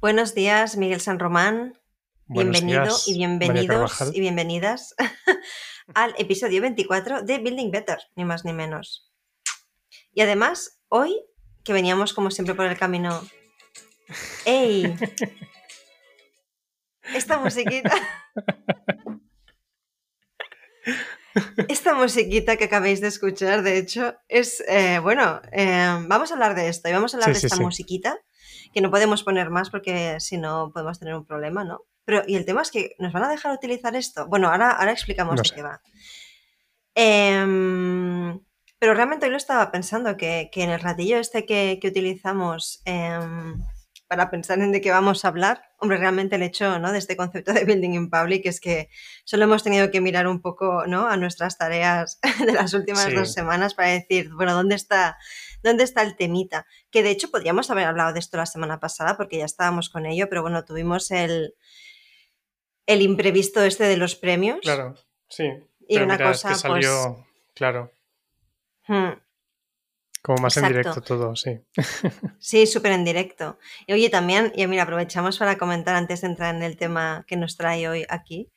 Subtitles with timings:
[0.00, 1.80] Buenos días, Miguel San Román.
[2.26, 4.94] Buenos Bienvenido días, y bienvenidos y bienvenidas
[5.94, 9.10] al episodio 24 de Building Better, ni más ni menos.
[10.12, 11.24] Y además, hoy
[11.64, 13.22] que veníamos como siempre por el camino.
[14.44, 14.94] ¡Ey!
[17.14, 17.92] Esta musiquita.
[21.68, 26.54] Esta musiquita que acabáis de escuchar, de hecho, es, eh, bueno, eh, vamos a hablar
[26.54, 27.62] de esto y vamos a hablar Sí, de sí, esta sí.
[27.62, 28.18] musiquita,
[28.72, 31.82] que no podemos poner más porque si no podemos tener un problema, ¿no?
[32.04, 34.26] Pero, y el tema es que nos van a dejar utilizar esto.
[34.28, 35.54] Bueno, ahora, ahora explicamos No de sé.
[35.56, 35.80] qué va.
[36.94, 38.40] Em,
[38.78, 42.80] pero realmente hoy lo estaba pensando, que, que en el ratillo este que, que utilizamos
[42.84, 43.56] em,
[44.08, 46.92] para pensar en de qué vamos a hablar, hombre, realmente el hecho ¿no?
[46.92, 48.88] de este concepto de building in public es que
[49.24, 51.06] solo hemos tenido que mirar un poco ¿no?
[51.08, 53.14] a nuestras tareas de las últimas Sí.
[53.14, 55.18] dos semanas para decir, bueno, ¿dónde está,
[55.66, 56.66] ¿dónde está el temita?
[56.90, 60.06] Que de hecho podríamos haber hablado de esto la semana pasada porque ya estábamos con
[60.06, 61.54] ello, pero bueno, tuvimos el,
[62.86, 64.60] el imprevisto este de los premios.
[64.62, 64.94] Claro,
[65.28, 65.44] sí.
[65.88, 67.92] Y Pero una mira, es cosa, salió, pues, claro,
[68.88, 69.12] hmm,
[70.26, 71.60] como más en directo todo, sí.
[72.40, 73.60] Sí, súper en directo.
[73.86, 77.36] Y oye, también, y mira, aprovechamos para comentar antes de entrar en el tema que
[77.36, 78.50] nos trae hoy aquí,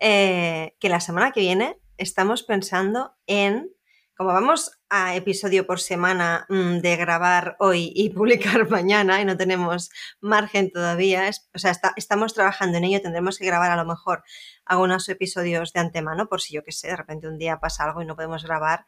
[0.00, 3.70] eh, que la semana que viene estamos pensando en,
[4.16, 9.36] como vamos a episodio por semana mm, de grabar hoy y publicar mañana y no
[9.36, 13.76] tenemos margen todavía, es- o sea, está- estamos trabajando en ello, tendremos que grabar a
[13.76, 14.22] lo mejor
[14.64, 18.02] algunos episodios de antemano por si yo que sé, de repente un día pasa algo
[18.02, 18.84] y no podemos grabar,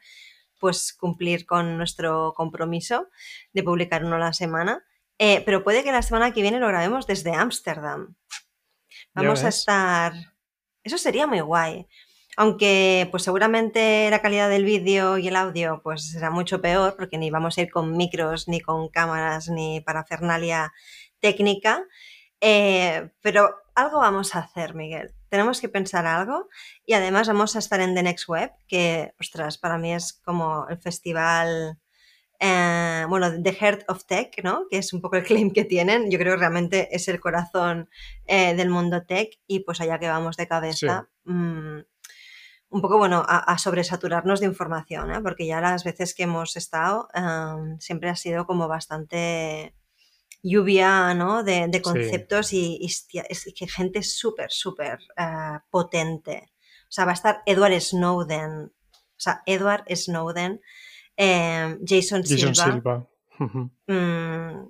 [0.60, 3.08] pues cumplir con nuestro compromiso
[3.52, 4.84] de publicar uno a la semana.
[5.18, 8.14] Eh, pero puede que la semana que viene lo grabemos desde Ámsterdam.
[9.14, 10.12] Vamos a estar.
[10.82, 11.86] Eso sería muy guay.
[12.36, 17.18] Aunque, pues seguramente la calidad del vídeo y el audio, pues será mucho peor, porque
[17.18, 20.72] ni vamos a ir con micros, ni con cámaras, ni parafernalia
[21.20, 21.84] técnica.
[22.40, 25.14] Eh, pero algo vamos a hacer, Miguel.
[25.28, 26.48] Tenemos que pensar algo.
[26.84, 30.66] Y además vamos a estar en The Next Web, que, ostras, para mí es como
[30.68, 31.78] el festival
[32.40, 34.66] eh, bueno, The Heart of Tech, ¿no?
[34.70, 36.10] Que es un poco el claim que tienen.
[36.10, 37.88] Yo creo que realmente es el corazón
[38.26, 41.08] eh, del mundo tech y pues allá que vamos de cabeza.
[41.24, 41.78] mm,
[42.74, 45.20] un poco, bueno, a, a sobresaturarnos de información, ¿eh?
[45.22, 49.74] porque ya las veces que hemos estado em, siempre ha sido como bastante
[50.42, 51.44] lluvia, ¿no?
[51.44, 51.82] De, de Sí.
[51.82, 56.50] conceptos y, y, que gente súper, súper eh, potente.
[56.88, 60.60] O sea, va a estar Edward Snowden, o sea, Edward Snowden,
[61.16, 62.72] eh, Jason, Jason Silva.
[62.72, 63.08] Silva.
[63.86, 64.66] Mm,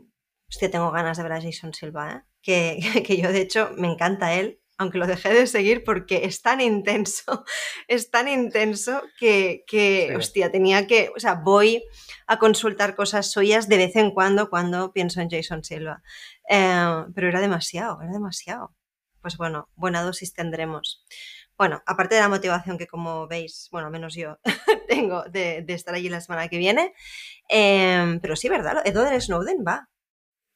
[0.49, 2.23] hostia, tengo ganas de ver a Jason Silva, ¿eh?
[2.43, 6.43] Que, que yo, de hecho, me encanta él, aunque lo dejé de seguir porque es
[6.43, 7.45] tan intenso,
[7.89, 10.15] es tan intenso que, que Sí.
[10.17, 11.83] hostia, tenía que, o sea, voy
[12.27, 16.03] a consultar cosas suyas de vez en cuando cuando pienso en Jason Silva.
[16.49, 18.75] Eh, pero era demasiado, era demasiado.
[19.21, 21.05] Pues bueno, buena dosis tendremos.
[21.57, 24.39] Bueno, aparte de la motivación que como veis, bueno, al menos yo
[24.89, 26.93] tengo de, de estar allí la semana que viene,
[27.49, 28.83] Em, pero sí, ¿verdad?
[28.87, 29.89] Edward Snowden va.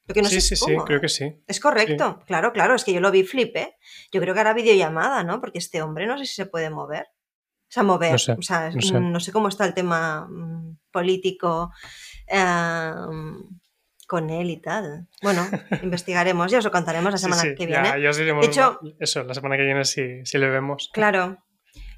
[0.08, 1.42] Lo que no sí, sé sí, es sí, creo que sí.
[1.46, 3.76] Es correcto, claro, claro, es que yo lo vi flipé.
[4.10, 5.40] Yo creo que hará videollamada, ¿no?
[5.40, 7.06] Porque este hombre no sé si se puede mover.
[7.06, 8.98] O sea, mover, No sé, o sea, no sé.
[9.00, 11.70] no sé cómo está el tema mm, político
[12.26, 13.42] em,
[14.06, 15.06] con él y tal.
[15.22, 15.46] Bueno,
[15.82, 17.88] investigaremos, ya os lo contaremos la Sí, semana sí, que viene.
[17.88, 20.90] ya, ya os diremos De hecho- eso, la semana que viene si, si le vemos.
[20.92, 21.44] Claro.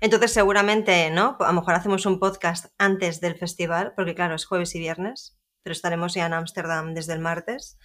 [0.00, 1.36] Entonces, seguramente, ¿no?
[1.40, 5.38] A lo mejor hacemos un podcast antes del festival, porque claro, es jueves y viernes,
[5.62, 7.78] pero estaremos ya en Ámsterdam desde el martes.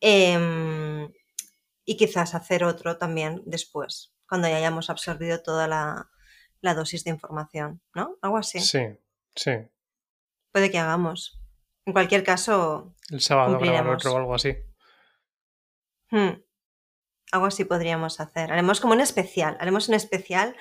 [0.00, 1.10] Em,
[1.84, 6.10] y quizás hacer otro también después, cuando ya hayamos absorbido toda la,
[6.60, 8.16] la dosis de información, ¿no?
[8.22, 8.60] Algo así.
[8.60, 8.80] Sí,
[9.34, 9.52] sí.
[10.52, 11.40] Puede que hagamos.
[11.86, 14.56] En cualquier caso, El sábado grabar otro o algo así.
[16.10, 16.42] Hmm.
[17.32, 18.52] Algo así podríamos hacer.
[18.52, 19.56] Haremos como un especial.
[19.60, 20.56] Haremos un especial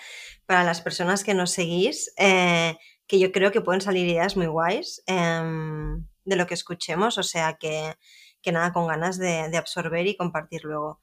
[0.46, 2.78] para las personas que nos seguís, eh,
[3.08, 7.18] que yo creo que pueden salir ideas muy guays em, de lo que escuchemos.
[7.18, 7.96] O sea que,
[8.42, 11.00] que nada, con ganas de, absorber y compartir luego.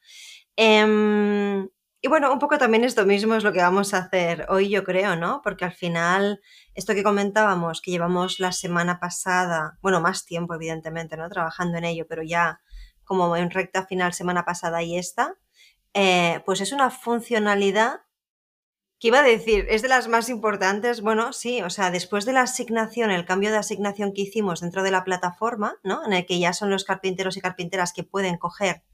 [0.57, 1.69] Em,
[2.01, 4.85] y bueno, un poco también esto mismo es lo que vamos a hacer hoy, yo
[4.85, 5.41] creo, ¿no?
[5.43, 6.41] Porque al final,
[6.75, 11.29] esto que comentábamos, que llevamos la semana pasada, bueno, más tiempo, evidentemente, ¿no?
[11.29, 12.61] Trabajando en ello, pero ya
[13.05, 15.37] como en recta final semana pasada y esta,
[15.95, 18.01] eh, pues es una funcionalidad
[19.03, 22.33] que iba a decir, es de las más importantes, bueno, sí, o sea, después de
[22.33, 26.07] la asignación, el cambio de asignación que hicimos dentro de la plataforma, ¿no?
[26.07, 28.85] En el que ya son los carpinteros y carpinteras que pueden coger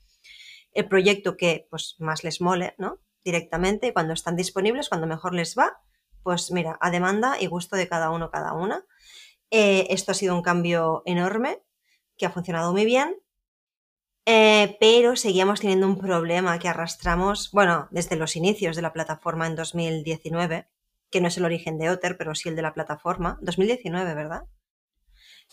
[0.73, 3.03] el proyecto que pues más les mole, ¿no?
[3.23, 5.79] Directamente, cuando están disponibles, cuando mejor les va,
[6.23, 8.87] pues mira, a demanda y gusto de cada uno, cada una.
[9.51, 11.63] Eh, esto ha sido un cambio enorme
[12.17, 13.15] que ha funcionado muy bien.
[14.31, 19.47] Eh, pero seguíamos teniendo un problema que arrastramos, bueno, desde los inicios de la plataforma
[19.47, 20.69] en 2019,
[21.11, 23.39] que no es el origen de Otter, pero sí el de la plataforma.
[23.41, 24.43] 2019, ¿verdad?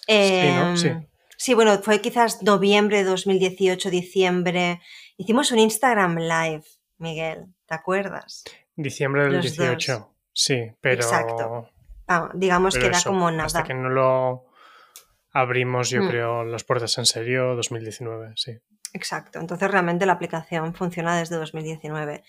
[0.05, 0.75] Sí, ¿no?
[0.75, 0.87] Sí.
[0.89, 1.07] Em,
[1.37, 4.81] sí, bueno, fue quizás noviembre de 2018, diciembre.
[5.15, 6.65] Hicimos un Instagram live,
[6.97, 8.43] Miguel, ¿te acuerdas?
[8.75, 9.93] Diciembre del Los 18.
[9.99, 10.07] dos.
[10.33, 11.01] Sí, pero.
[11.01, 11.69] Exacto.
[12.09, 13.63] Ah, digamos pero que era eso, como Hasta nada.
[13.63, 14.47] que no lo
[15.35, 16.07] abrimos, yo Mm.
[16.07, 18.53] creo, las puertas en serio, 2019, sí.
[18.93, 19.39] Exacto.
[19.39, 22.23] Entonces realmente la aplicación funciona desde 2019.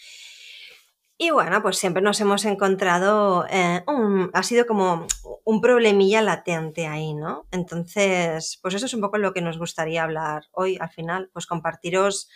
[1.19, 5.07] Y bueno, pues siempre nos hemos encontrado, eh, un- ha sido como
[5.45, 7.47] un problemilla latente ahí, ¿no?
[7.53, 11.47] Entonces, pues eso es un poco lo que nos gustaría hablar hoy al final, pues
[11.47, 12.29] compartiros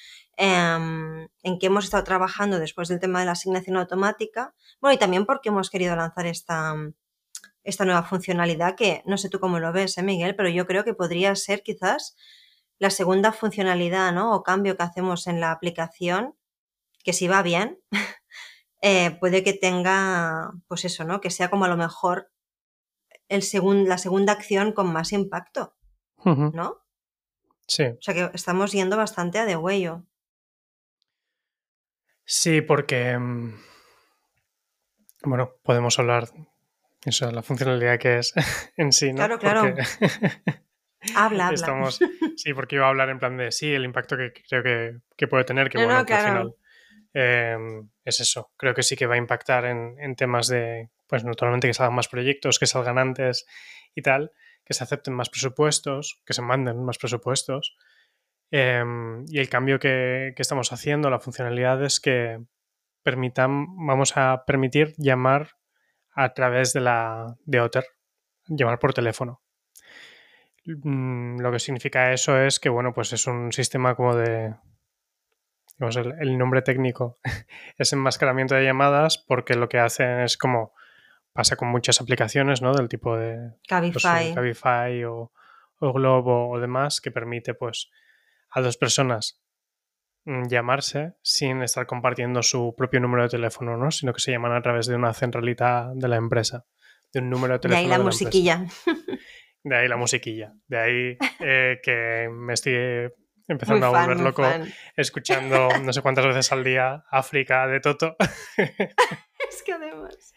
[0.43, 4.55] em, en qué hemos estado trabajando después del tema de la asignación automática.
[4.81, 6.73] Bueno, y también porque hemos querido lanzar esta,
[7.65, 10.35] esta nueva funcionalidad que no sé tú cómo lo ves, ¿eh, Miguel?
[10.37, 12.17] Pero yo creo que podría ser quizás
[12.79, 14.35] la segunda funcionalidad, ¿no?
[14.35, 16.35] O cambio que hacemos en la aplicación,
[17.05, 17.79] que si va bien,
[18.83, 21.21] eh, puede que tenga, pues eso, ¿no?
[21.21, 22.31] Que sea como a lo mejor
[23.29, 25.77] el segun- la segunda acción con más impacto.
[26.55, 26.79] ¿no?
[27.67, 27.85] Sí.
[27.85, 30.05] O sea que estamos yendo bastante a de huello.
[32.25, 33.17] Sí, porque.
[33.19, 33.55] mm,
[35.25, 36.29] Bueno, podemos hablar.
[37.05, 38.35] Eso, la funcionalidad que es
[38.77, 39.17] en sí, ¿no?
[39.17, 39.63] Claro, claro.
[39.63, 39.83] Porque
[41.17, 41.55] Habla, habla.
[41.55, 41.99] estamos.
[42.37, 45.27] Sí, porque iba a hablar en plan de sí, el impacto que creo que, que
[45.29, 46.55] puede tener, que No, bueno, no, al final
[47.15, 47.57] eh,
[48.05, 48.53] es eso.
[48.57, 51.95] Creo que sí que va a impactar en, en temas de, pues naturalmente que salgan
[51.95, 53.47] más proyectos, que salgan antes
[53.95, 54.33] y tal,
[54.65, 57.79] que se acepten más presupuestos, que se manden más presupuestos.
[58.51, 58.85] Eh,
[59.29, 62.41] y el cambio que, que estamos haciendo, la funcionalidad es que
[63.03, 65.53] permitan, vamos a permitir llamar
[66.13, 67.85] a través de la de Otter,
[68.47, 69.43] llamar por teléfono.
[70.67, 74.55] Mm, Lo que significa eso es que, bueno, pues es un sistema como de.
[75.79, 77.19] digamos, el, el nombre técnico
[77.79, 80.73] es enmascaramiento de llamadas, porque lo que hacen es como.
[81.33, 82.75] pasa con muchas aplicaciones, ¿no?
[82.75, 85.05] Del tipo de pues, Cabify.
[85.05, 85.33] O,
[85.79, 87.91] o Globo o demás, que permite, pues,
[88.51, 89.41] a dos personas
[90.25, 93.91] llamarse sin estar compartiendo su propio número de teléfono, ¿no?
[93.91, 96.67] Sino que se llaman a través de una centralita de la empresa,
[97.13, 97.83] de un número de De teléfono.
[97.85, 98.65] ahí la de musiquilla.
[99.63, 100.55] De ahí la musiquilla.
[100.69, 103.11] De ahí eh, que me estoy Muy
[103.49, 104.43] empezando a volver loco
[104.97, 108.17] escuchando no sé cuántas veces al día África de Toto.
[108.57, 110.15] Es que además.
[110.17, 110.33] es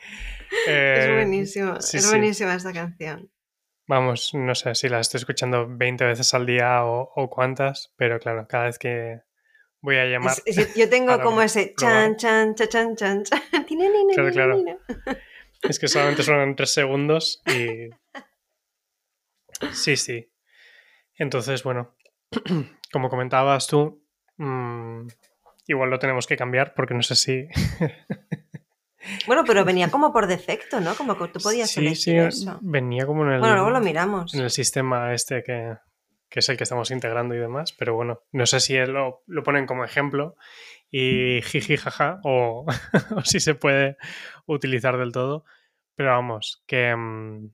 [0.68, 1.80] Eh, buenísimo.
[1.80, 2.09] sí, es sí.
[2.09, 3.31] buenísima esta canción.
[3.88, 8.18] Vamos, no sé si la estoy escuchando 20 veces al día o, o cuántas, pero
[8.19, 9.21] claro, cada vez que
[9.83, 10.33] voy a llamar.
[10.45, 13.41] Es- yo tengo como ese chan, chan, chan, chan, chan, chan.
[14.13, 14.63] Claro, claro.
[15.62, 17.89] Es que solamente son tres segundos y.
[19.71, 20.30] Sí, sí.
[21.15, 21.95] Entonces, bueno,
[22.91, 24.03] como comentabas tú,
[24.38, 25.07] mm,
[25.68, 27.47] igual lo tenemos que cambiar porque no sé si.
[29.27, 30.95] Bueno, pero venía como por defecto, ¿no?
[30.95, 32.57] Como que tú podías sí, elegir sí, eso.
[32.62, 34.33] venía como en el, Bueno, luego lo miramos.
[34.33, 35.75] en el sistema este que,
[36.33, 39.44] que es el que estamos integrando y demás, pero bueno, no sé si lo, lo
[39.44, 40.35] ponen como ejemplo
[40.89, 42.65] y jiji jaja o,
[43.15, 43.97] o si se puede
[44.47, 45.45] utilizar del todo,
[45.94, 47.53] pero vamos, que, mm,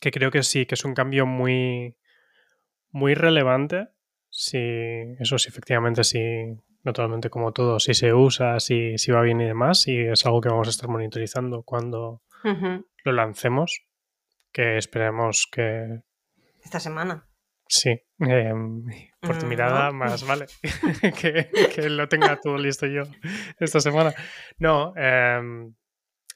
[0.00, 1.96] que creo que sí, que es un cambio muy,
[2.92, 3.88] muy relevante,
[4.30, 4.58] si
[5.18, 6.20] eso sí, efectivamente, sí,
[6.84, 10.40] naturalmente como todo, si se usa, si, si va bien y demás, y es algo
[10.40, 12.22] que vamos a estar monitorizando cuando
[13.02, 13.88] lo lancemos,
[14.52, 16.02] que esperemos que
[16.68, 17.26] Esta semana.
[17.66, 17.88] sí.
[18.20, 18.52] eh,
[19.22, 19.94] por tu Mm, mirada, ¿no?
[19.94, 20.44] más vale
[21.18, 23.04] que, que lo tenga todo listo yo
[23.58, 24.12] esta semana.
[24.58, 25.40] No, eh,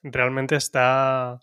[0.03, 1.39] realmente está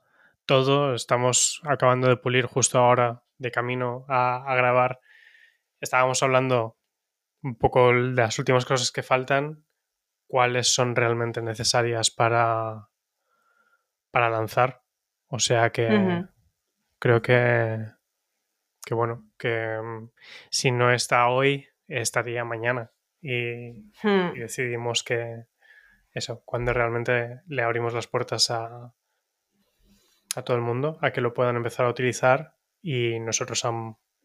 [0.47, 4.99] todo, estamos acabando de pulir justo ahora de camino a, a grabar.
[5.79, 6.79] Estábamos hablando
[7.43, 9.65] un poco de las últimas cosas que faltan,
[10.25, 12.89] cuáles son realmente necesarias para,
[14.09, 14.81] para lanzar.
[15.27, 16.25] O sea que
[16.97, 17.85] creo que,
[18.85, 20.09] que bueno, que mm,
[20.49, 22.91] si no está hoy, estaría mañana.
[23.21, 24.35] Y, Hmm.
[24.35, 25.45] y decidimos que
[26.13, 28.93] eso, cuando realmente le abrimos las puertas a,
[30.35, 33.71] a todo el mundo, a que lo puedan empezar a utilizar y nosotros a,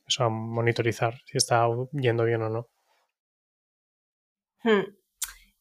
[0.07, 2.69] eso, a monitorizar si está yendo bien o no.
[4.63, 4.97] Hmm.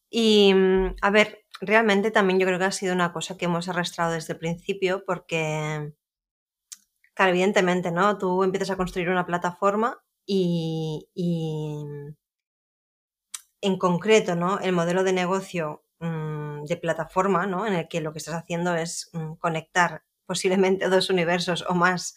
[0.08, 3.68] Y mm, a ver, realmente también yo creo que ha sido una cosa que hemos
[3.68, 5.92] arrastrado desde el principio porque,
[7.14, 8.18] claro, evidentemente, ¿no?
[8.18, 11.08] Tú empiezas a construir una plataforma y,
[13.60, 14.58] en concreto, ¿no?
[14.60, 17.66] El modelo de negocio mm, de plataforma, ¿no?
[17.66, 22.14] En el que lo que estás haciendo es mm, conectar posiblemente dos universos o más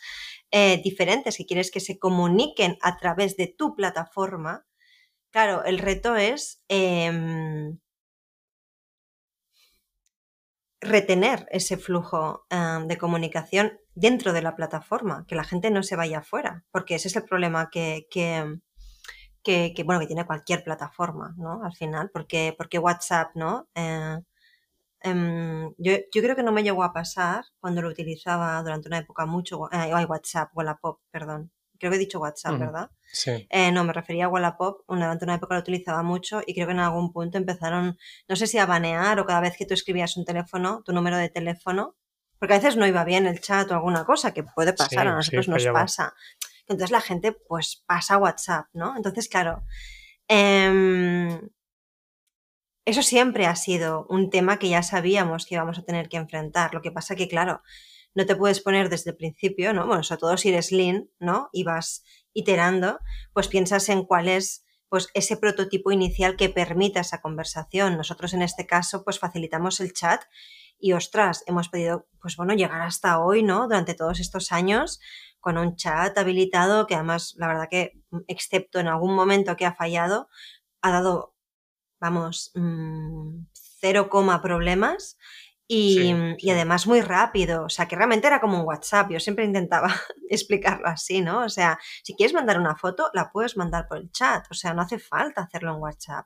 [0.52, 4.66] eh, diferentes que quieres que se comuniquen a través de tu plataforma,
[5.32, 7.80] claro, el reto es em,
[10.88, 15.96] retener ese flujo em, de comunicación dentro de la plataforma, que la gente no se
[15.96, 18.60] vaya afuera, porque ese es el problema que, que,
[19.44, 21.64] que, bueno, que tiene cualquier plataforma, ¿no?
[21.64, 23.68] Al final, porque, porque WhatsApp, ¿no?
[23.76, 24.20] Eh,
[25.02, 29.00] em, yo, yo, creo que no me llegó a pasar cuando lo utilizaba durante una
[29.00, 31.52] época mucho, eh, WhatsApp, Wallapop, perdón.
[31.80, 32.92] Creo que he dicho WhatsApp, ¿verdad?
[33.12, 33.48] Sí.
[33.50, 36.74] Eh, no, me refería a Wallapop, durante una época lo utilizaba mucho y creo que
[36.74, 40.18] en algún punto empezaron, no sé si a banear o cada vez que tú escribías
[40.18, 41.96] un teléfono, tu número de teléfono,
[42.40, 45.16] porque a veces no iba bien el chat o alguna cosa, que puede pasar, a
[45.16, 46.14] nosotros nos pasa.
[46.68, 48.96] Entonces la gente pues pasa a WhatsApp, ¿no?
[48.96, 49.64] Entonces, claro,
[50.28, 51.50] em,
[52.86, 56.74] eso siempre ha sido un tema que ya sabíamos que íbamos a tener que enfrentar.
[56.74, 57.62] Lo que pasa que, claro,
[58.18, 59.86] no te puedes poner desde el principio, ¿no?
[59.86, 61.50] Bueno, sobre todo si eres lean, ¿no?
[61.54, 63.00] Y vas iterando,
[63.32, 67.96] pues piensas en cuál es pues ese prototipo inicial que permita esa conversación.
[67.96, 70.24] Nosotros en este caso pues facilitamos el chat
[70.80, 73.68] y ostras, hemos podido pues bueno, llegar hasta hoy, ¿no?
[73.68, 75.00] Durante todos estos años
[75.40, 79.68] con un chat habilitado que además, la verdad que, mm, excepto en algún momento que
[79.68, 80.28] ha fallado,
[80.82, 81.36] ha dado,
[82.00, 85.20] vamos, mm, cero coma problemas
[85.68, 87.66] y, y, además muy rápido.
[87.66, 89.12] O sea, que realmente era como un WhatsApp.
[89.12, 89.88] Yo siempre intentaba
[90.30, 91.44] explicarlo así, ¿no?
[91.44, 94.46] O sea, si quieres mandar una foto, la puedes mandar por el chat.
[94.50, 96.26] O sea, no hace falta hacerlo en WhatsApp.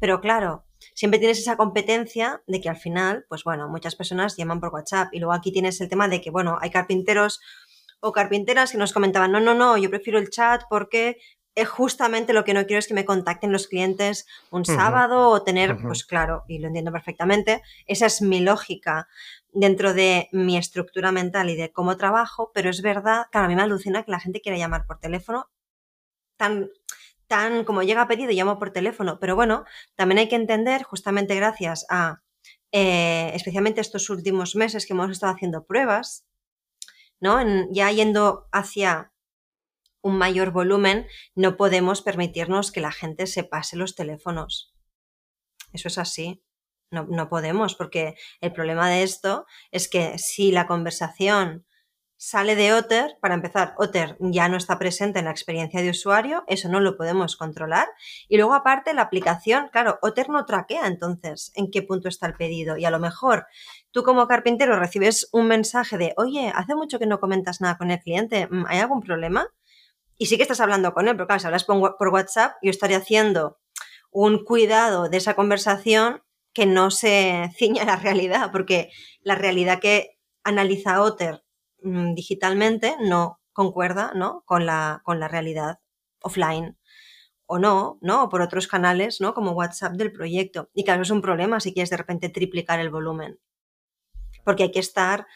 [0.00, 4.60] Pero claro, siempre tienes esa competencia de que al final, pues bueno, muchas personas llaman
[4.60, 5.08] por WhatsApp.
[5.12, 7.40] Y luego aquí tienes el tema de que, bueno, hay carpinteros
[8.00, 11.18] o carpinteras que nos comentaban, no, no, no, yo prefiero el chat porque
[11.54, 15.42] es justamente lo que no quiero es que me contacten los clientes un sábado o
[15.42, 19.08] tener, pues claro, y lo entiendo perfectamente, esa es mi lógica
[19.52, 23.54] dentro de mi estructura mental y de cómo trabajo, pero es verdad, claro, a mí
[23.54, 25.50] me alucina que la gente quiera llamar por teléfono
[26.36, 26.70] tan
[27.32, 31.34] tan como llega a pedido, llamo por teléfono, pero bueno, también hay que entender, justamente
[31.34, 32.20] gracias a,
[32.72, 36.26] eh, especialmente estos últimos meses que hemos estado haciendo pruebas,
[37.20, 37.40] ¿no?
[37.70, 39.11] ya yendo hacia
[40.02, 44.74] un mayor volumen, no podemos permitirnos que la gente se pase los teléfonos.
[45.72, 46.42] Eso es así.
[46.90, 51.64] No, no podemos, porque el problema de esto es que si la conversación
[52.24, 56.44] sale de Otter, para empezar, Otter ya no está presente en la experiencia de usuario,
[56.46, 57.88] eso no lo podemos controlar.
[58.28, 62.34] Y luego aparte la aplicación, claro, Otter no traquea entonces en qué punto está el
[62.34, 62.76] pedido.
[62.76, 63.46] Y a lo mejor
[63.90, 67.90] tú como carpintero recibes un mensaje de, oye, hace mucho que no comentas nada con
[67.90, 69.48] el cliente, ¿hay algún problema?
[70.18, 72.98] Y sí que estás hablando con él, pero claro, si hablas por WhatsApp, yo estaría
[72.98, 73.58] haciendo
[74.10, 78.90] un cuidado de esa conversación que no se ciña a la realidad, porque
[79.22, 81.42] la realidad que analiza Otter
[81.82, 84.42] Mm, digitalmente no concuerda ¿no?
[84.46, 85.80] Con, la, con la realidad
[86.20, 86.78] offline
[87.46, 88.24] o no, ¿no?
[88.24, 89.34] O por otros canales, ¿no?
[89.34, 90.70] Como WhatsApp del proyecto.
[90.74, 93.40] Y claro, es un problema si quieres de repente triplicar el volumen.
[94.44, 95.26] Porque hay que estar,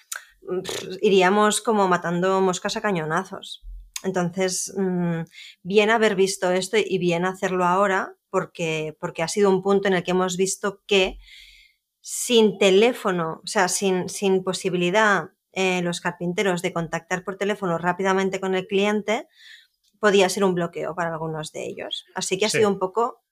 [0.43, 0.61] mm,
[1.03, 3.67] iríamos como matando moscas a cañonazos.
[4.03, 5.23] Entonces, mm,
[5.63, 9.95] bien haber visto esto y bien hacerlo ahora, porque, porque ha sido un punto en
[9.95, 11.19] el que hemos visto que
[12.01, 18.41] sin teléfono, o sea, sin, sin posibilidad eh, los carpinteros de contactar por teléfono rápidamente
[18.41, 19.27] con el cliente,
[19.99, 22.05] podía ser un bloqueo para algunos de ellos.
[22.15, 23.23] Así que ha sido un poco,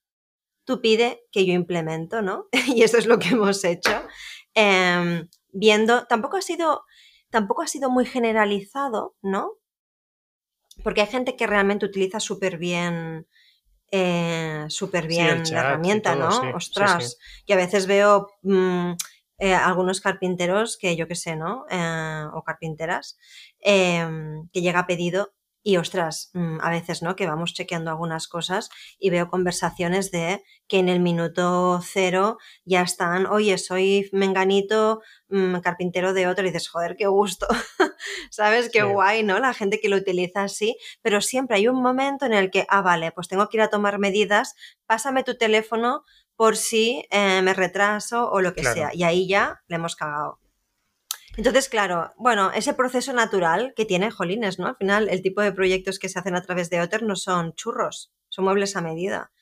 [0.64, 2.48] tú pide que yo implemento, ¿no?
[2.74, 3.92] y eso es lo que hemos hecho.
[4.54, 6.84] Em, viendo, tampoco ha sido,
[7.30, 9.58] tampoco ha sido muy generalizado, ¿no?
[10.82, 13.26] Porque hay gente que realmente utiliza súper bien,
[13.90, 16.28] eh, súper bien la herramienta, ¿no?
[16.54, 18.92] Ostras, y a veces veo mm,
[19.38, 21.64] eh, algunos carpinteros que yo que sé, ¿no?
[21.70, 23.18] Eh, o carpinteras,
[23.60, 25.34] em, que llega pedido
[25.66, 27.16] y ostras, mm, a veces, ¿no?
[27.16, 28.68] Que vamos chequeando algunas cosas
[28.98, 35.60] y veo conversaciones de que en el minuto cero ya están, oye, soy menganito, mm,
[35.60, 37.46] carpintero de otro, y dices, joder, qué gusto,
[38.30, 38.68] ¿sabes?
[38.70, 39.38] Qué guay, ¿no?
[39.38, 42.82] La gente que lo utiliza así, pero siempre hay un momento en el que, ah,
[42.82, 44.54] vale, pues tengo que ir a tomar medidas,
[44.86, 46.04] pásame tu teléfono
[46.36, 48.90] por si eh, me retraso o lo que sea.
[48.92, 50.43] Y ahí ya le hemos cagado.
[51.36, 54.68] Entonces, claro, bueno, ese proceso natural que tiene Jolines, ¿no?
[54.68, 57.54] Al final, el tipo de proyectos que se hacen a través de Otter no son
[57.54, 59.32] churros, son muebles a medida.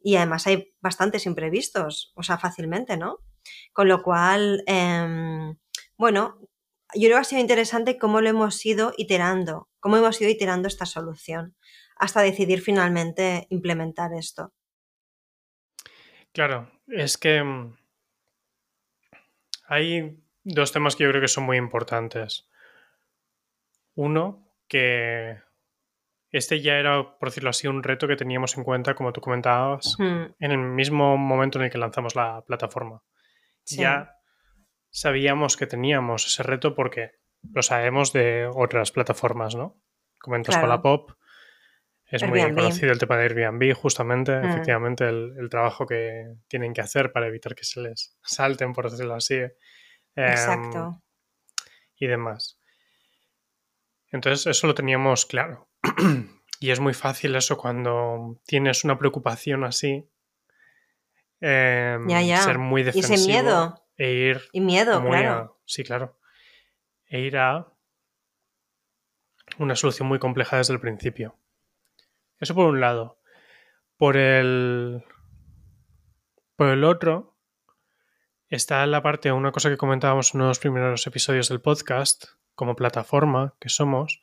[0.00, 3.18] Y además hay bastantes imprevistos, o sea, fácilmente, ¿no?
[3.72, 5.56] Con lo cual, em,
[5.98, 6.38] bueno,
[6.94, 10.68] yo creo que ha sido interesante cómo lo hemos ido iterando, cómo hemos ido iterando
[10.68, 11.54] esta solución,
[11.96, 14.52] hasta decidir finalmente implementar esto.
[16.32, 17.76] Claro, es que mm,
[19.68, 22.48] hay dos temas que yo creo que son muy importantes.
[23.94, 25.38] Uno, que
[26.30, 29.96] este ya era, por decirlo así, un reto que teníamos en cuenta, como tú comentabas,
[29.98, 33.02] en el mismo momento en el que lanzamos la plataforma.
[33.64, 34.12] sí, Ya
[34.90, 37.12] sabíamos que teníamos ese reto porque
[37.52, 39.80] lo sabemos de otras plataformas, ¿no?
[40.18, 40.80] Comentas Claro.
[40.82, 41.10] Pop,
[42.06, 44.44] es muy conocido el tema de Airbnb, justamente, Mm.
[44.50, 48.90] efectivamente, el, el trabajo que tienen que hacer para evitar que se les salten, por
[48.90, 49.40] decirlo así.
[50.16, 51.02] Em, exacto.
[51.98, 52.58] y demás.
[54.10, 55.68] Entonces, eso lo teníamos claro.
[56.60, 60.08] y es muy fácil eso cuando tienes una preocupación así.
[61.40, 62.42] em, Ya, ya.
[62.42, 63.14] Ser muy Y defensivo.
[63.14, 63.82] ese miedo.
[63.98, 65.30] E ir Y miedo, claro.
[65.32, 66.18] a- Sí, claro.
[67.08, 67.66] E ir a
[69.58, 71.38] una solución muy compleja desde el principio.
[72.40, 73.20] Eso por un lado.
[73.96, 75.02] Por el.
[76.56, 77.35] Por el otro,
[78.48, 83.54] está la parte, una cosa que comentábamos en los primeros episodios del podcast, como plataforma
[83.60, 84.22] que somos,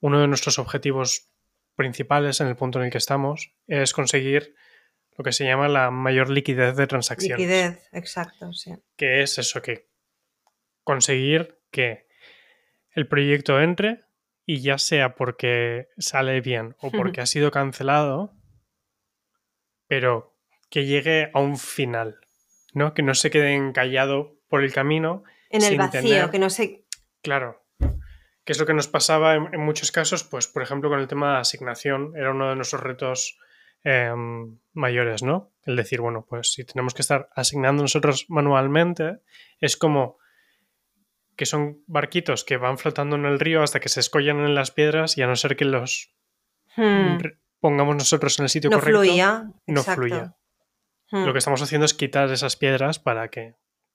[0.00, 1.30] uno de nuestros objetivos
[1.74, 4.54] principales en el punto en el que estamos es conseguir
[5.16, 8.74] lo que se llama la mayor liquidez de transacciones Liquidez, exacto, sí.
[8.96, 9.88] que es eso, que
[10.84, 12.06] conseguir que
[12.90, 14.04] el proyecto entre
[14.44, 18.34] y ya sea porque sale bien o porque ha sido cancelado,
[19.86, 20.36] pero
[20.70, 22.25] que llegue a un final,
[22.76, 22.94] ¿no?
[22.94, 25.24] Que no se quede encallado por el camino.
[25.50, 26.84] En el vacío, que no sé.
[27.22, 27.64] Claro.
[28.44, 31.08] Que es lo que nos pasaba en, en muchos casos, pues por ejemplo con el
[31.08, 33.38] tema de asignación, era uno de nuestros retos
[33.82, 35.52] em, mayores, ¿no?
[35.64, 39.18] El decir, bueno, pues si tenemos que estar asignando nosotros manualmente,
[39.60, 40.18] es como
[41.34, 44.70] que son barquitos que van flotando en el río hasta que se escollan en las
[44.70, 46.16] piedras y a no ser que los
[46.76, 47.16] Hmm,
[47.58, 49.50] pongamos nosotros en el sitio no correcto, fluía.
[49.66, 50.02] no exacto.
[50.02, 50.30] fluye.
[51.10, 53.54] Hmm, Lo que estamos haciendo es quitar esas piedras para que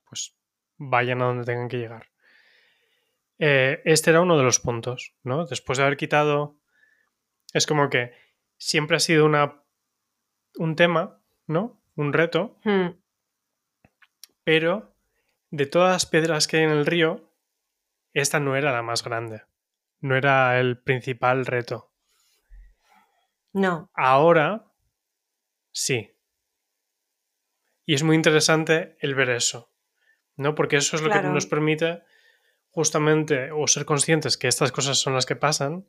[0.10, 0.36] pues
[0.78, 2.08] vayan a donde tengan que llegar.
[3.40, 5.46] Eh, este era uno de los puntos, ¿no?
[5.46, 6.58] Después de haber quitado.
[7.54, 8.14] Es como que
[8.58, 9.62] siempre ha sido una.
[10.56, 11.82] un tema, ¿no?
[11.96, 12.58] Un reto.
[12.64, 12.88] hmm,
[14.44, 14.94] Pero
[15.50, 17.30] de todas las piedras que hay en el río,
[18.14, 19.44] esta no era la más grande.
[20.00, 21.92] No era el principal reto.
[23.54, 23.90] No.
[23.94, 24.66] Ahora
[25.72, 26.11] sí.
[27.86, 29.72] Y es muy interesante el ver eso,
[30.36, 30.56] ¿no?
[30.56, 32.04] Porque eso es lo que nos permite
[32.70, 35.88] justamente o ser conscientes que estas cosas son las que pasan.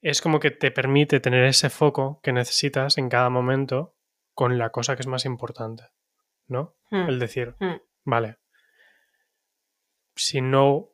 [0.00, 3.96] Es como que te permite tener ese foco que necesitas en cada momento
[4.34, 5.84] con la cosa que es más importante,
[6.46, 6.76] ¿no?
[6.90, 8.38] hmm, El decir, hmm, vale,
[10.14, 10.90] si no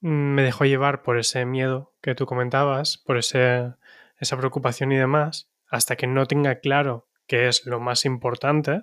[0.00, 3.72] me dejo llevar por ese miedo que tú comentabas, por ese,
[4.18, 8.82] esa preocupación y demás, hasta que no tenga claro qué es lo más importante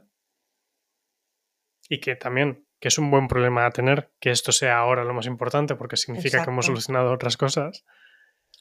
[1.89, 5.13] y que también que es un buen problema a tener que esto sea ahora lo
[5.13, 7.85] más importante porque significa que hemos solucionado otras cosas,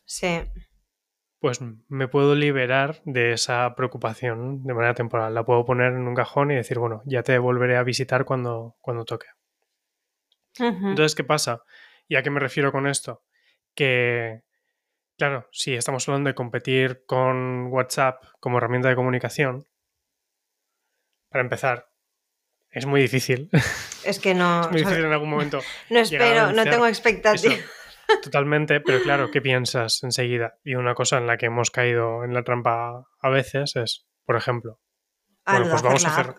[0.04, 0.40] Sí.
[1.38, 5.34] pues me puedo liberar de esa preocupación de manera temporal.
[5.34, 8.76] La puedo poner en un cajón y decir, bueno, ya te volveré a visitar cuando,
[8.80, 9.26] cuando toque.
[10.58, 11.62] Entonces, ¿qué pasa?
[12.08, 13.22] ¿Y a qué me refiero con esto?
[13.74, 14.42] Que,
[15.18, 19.68] claro, si estamos hablando de competir con WhatsApp como herramienta de comunicación,
[21.30, 21.90] para empezar,
[22.70, 23.50] es muy difícil.
[24.04, 24.62] Es que no.
[24.62, 25.60] es muy difícil en algún momento.
[25.90, 27.58] no espero, no tengo expectativas.
[28.22, 30.58] Totalmente, pero claro, ¿qué piensas enseguida?
[30.64, 34.36] Y una cosa en la que hemos caído en la trampa a veces es, por
[34.36, 34.80] ejemplo,
[35.48, 36.34] Ah, bueno, pues vamos a hacer,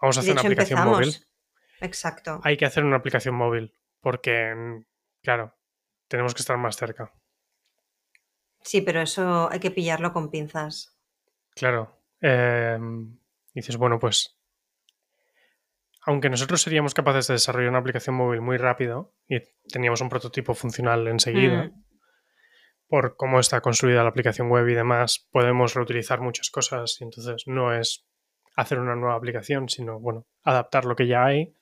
[0.00, 1.14] vamos a hacer una aplicación móvil.
[1.82, 2.40] Exacto.
[2.42, 4.54] Hay que hacer una aplicación móvil, porque,
[5.22, 5.54] claro,
[6.08, 7.12] tenemos que estar más cerca.
[8.62, 10.96] Sí, pero eso hay que pillarlo con pinzas.
[11.54, 11.96] Claro.
[12.20, 12.78] eh,
[13.54, 14.34] dices, bueno, pues.
[16.02, 19.40] Aunque nosotros seríamos capaces de desarrollar una aplicación móvil muy rápido y
[19.70, 21.84] teníamos un prototipo funcional enseguida, Mm,
[22.88, 27.42] por cómo está construida la aplicación web y demás, podemos reutilizar muchas cosas y entonces
[27.46, 28.06] no es
[28.56, 31.54] hacer una nueva aplicación, sino, bueno, adaptar lo que ya hay.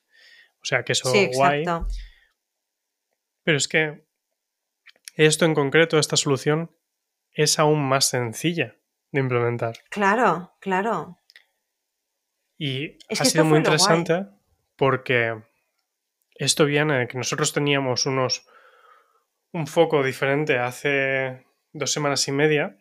[0.61, 1.61] O sea, que eso sí, guay.
[1.61, 1.87] exacto.
[3.43, 4.05] Pero es que
[5.15, 6.71] esto en concreto, esta solución,
[7.43, 8.75] es aún más sencilla
[9.11, 9.77] de implementar.
[9.89, 11.17] Claro, claro.
[12.57, 13.59] Y Es ha sido muy guay.
[13.61, 14.25] interesante
[14.75, 15.41] porque
[16.35, 18.47] esto viene de que nosotros teníamos unos
[19.53, 22.77] un foco diferente hace dos semanas y media.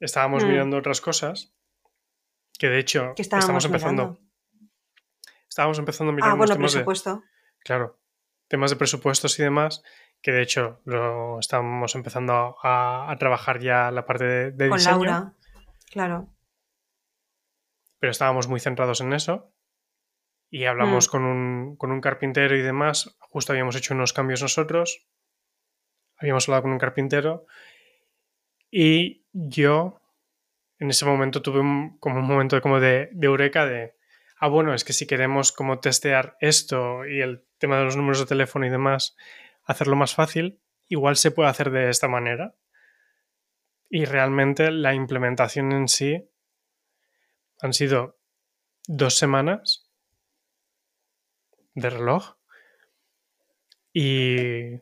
[0.00, 0.48] Estábamos Mm.
[0.48, 1.54] mirando otras cosas
[2.58, 4.02] que de hecho Que estábamos estamos empezando.
[4.02, 4.32] mirando.
[5.48, 7.22] Estábamos empezando a mirar Ah, unos bueno, temas de, presupuesto.
[7.58, 8.00] claro,
[8.48, 9.82] temas de presupuestos y demás,
[10.22, 14.78] que de hecho lo estamos empezando a, a trabajar ya la parte de, de Con
[14.78, 15.32] diseño, Laura.
[15.90, 16.28] Claro.
[17.98, 19.52] pero estábamos muy centrados en eso.
[20.50, 21.10] Y hablamos Mm.
[21.10, 23.16] con, un, con un carpintero y demás.
[23.20, 25.06] Justo habíamos hecho unos cambios nosotros.
[26.16, 27.46] Habíamos hablado con un carpintero.
[28.70, 30.00] Y yo
[30.78, 33.94] en ese momento tuve un, como un momento como de, de eureka de,
[34.38, 38.18] ah, bueno, es que si queremos como testear esto y el tema de los números
[38.20, 39.16] de teléfono y demás,
[39.64, 42.54] hacerlo más fácil, igual se puede hacer de esta manera.
[43.88, 46.28] Y realmente la implementación en sí
[47.60, 48.18] han sido
[48.86, 49.90] dos semanas
[51.74, 52.36] de reloj
[53.92, 54.80] y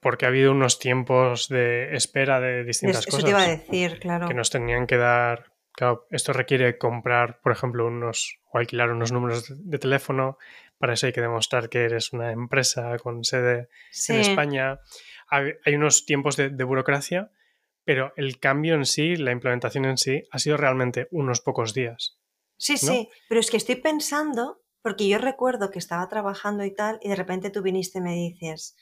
[0.00, 4.00] porque ha habido unos tiempos de espera de distintas Eso cosas te iba a decir,
[4.00, 4.28] claro.
[4.28, 5.49] que nos tenían que dar.
[5.80, 10.36] Claro, esto requiere comprar, por ejemplo, unos o alquilar unos números de, teléfono.
[10.76, 14.80] Para eso hay que demostrar que eres una empresa con sede Sí, en España.
[15.30, 17.30] Hay, hay unos tiempos de, de burocracia,
[17.82, 22.18] pero el cambio en sí, la implementación en sí, ha sido realmente unos pocos días.
[22.58, 23.08] sí, sí.
[23.30, 27.16] Pero es que estoy pensando, porque yo recuerdo que estaba trabajando y tal, y de
[27.16, 28.76] repente tú viniste y me dices,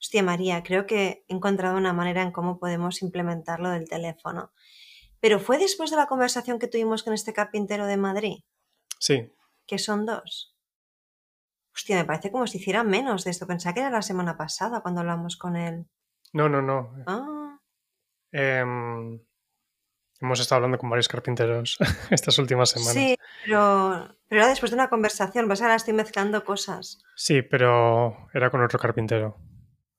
[0.00, 4.50] hostia María, creo que he encontrado una manera en cómo podemos implementarlo del teléfono.
[5.22, 8.38] Pero fue después de la conversación que tuvimos con este carpintero de Madrid,
[8.98, 9.32] Sí,
[9.66, 10.54] que son dos.
[11.74, 13.46] Hostia, me parece como si hiciera menos de esto.
[13.46, 15.86] Pensaba que era la semana pasada cuando hablamos con él.
[16.32, 16.92] no, no, no.
[17.06, 17.58] Ah,
[18.32, 19.20] Em,
[20.20, 21.78] hemos estado hablando con varios carpinteros
[22.10, 22.94] estas últimas semanas.
[22.94, 25.48] sí, pero, pero era después de una conversación.
[25.48, 26.98] Vas ahora estoy mezclando cosas.
[27.14, 29.36] Sí, pero era con otro carpintero.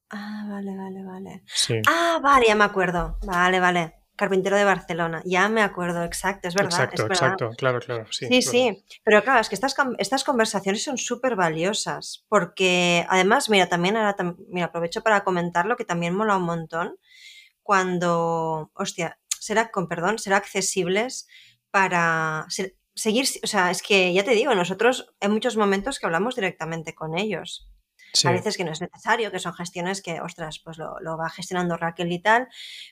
[0.10, 1.44] Ah, vale, vale, vale.
[1.46, 1.82] Sí.
[1.88, 3.18] Ah, vale, ya me acuerdo.
[3.26, 4.03] Vale, vale.
[4.24, 5.22] Carpintero de Barcelona.
[5.26, 6.72] Ya me acuerdo, exacto, es verdad.
[6.72, 7.34] exacto, es verdad.
[7.34, 7.56] exacto.
[7.58, 8.06] Claro, claro.
[8.10, 13.68] Sí, Sí, pero claro, es que estas, estas conversaciones son súper valiosas, porque además, mira,
[13.68, 14.16] también ahora,
[14.48, 16.96] mira, aprovecho para comentarlo, que también mola un montón,
[17.62, 21.28] cuando, hostia, será, con perdón, será accesibles
[21.72, 26.06] para ser- seguir, o sea, es que ya te digo, nosotros en muchos momentos que
[26.06, 27.68] hablamos directamente con ellos.
[28.14, 31.18] Sí, A veces que no es necesario, que son gestiones que, ostras, pues lo, lo
[31.18, 32.48] va gestionando Raquel y tal.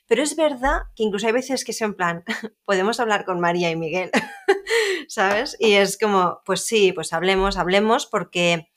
[0.08, 2.24] Pero es verdad que incluso hay veces que es en plan,
[2.64, 4.10] podemos hablar con María y Miguel,
[5.08, 5.56] ¿sabes?
[5.60, 8.72] Y es como, pues sí, pues hablemos, hablemos, porque,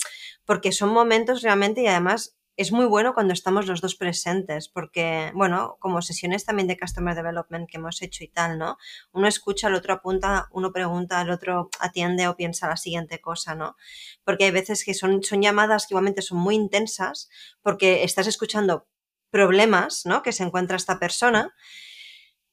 [0.46, 5.32] porque son momentos realmente y además es muy bueno cuando estamos los dos presentes, porque,
[5.36, 8.78] bueno, como sesiones también de Customer Development que hemos hecho y tal, ¿no?
[9.12, 13.56] Uno escucha, el otro apunta, uno pregunta, el otro atiende o piensa la siguiente cosa,
[13.56, 13.76] ¿no?
[14.24, 17.30] Porque hay veces que son, son llamadas que igualmente son muy intensas,
[17.62, 18.88] porque estás escuchando
[19.32, 20.24] problemas, ¿no?
[20.24, 21.54] Que se encuentra esta persona.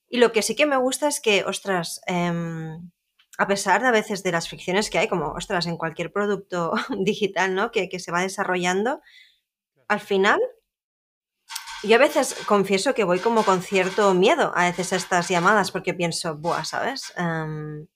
[0.08, 2.90] Y lo que sí que me gusta es que, ostras, em,
[3.38, 6.72] a pesar de a veces de las fricciones que hay, como, ostras, en cualquier producto
[6.98, 7.70] digital, ¿no?
[7.70, 9.00] Que, que se va desarrollando,
[9.92, 10.40] al final,
[11.82, 15.70] yo a veces confieso que voy como con cierto miedo a veces a estas llamadas,
[15.72, 17.12] porque pienso, buah, ¿sabes?
[17.16, 17.86] Em,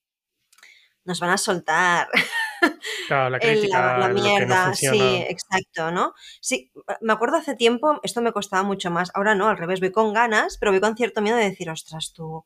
[1.05, 2.09] nos van a soltar
[3.07, 6.15] claro, la el- crítica, la, no mierda, sí, exacto, ¿no?
[6.41, 9.93] Sí, me acuerdo hace tiempo, esto me costaba mucho más, ahora no, al revés, voy
[9.93, 12.45] con ganas, pero voy con cierto miedo de decir, ostras, tú,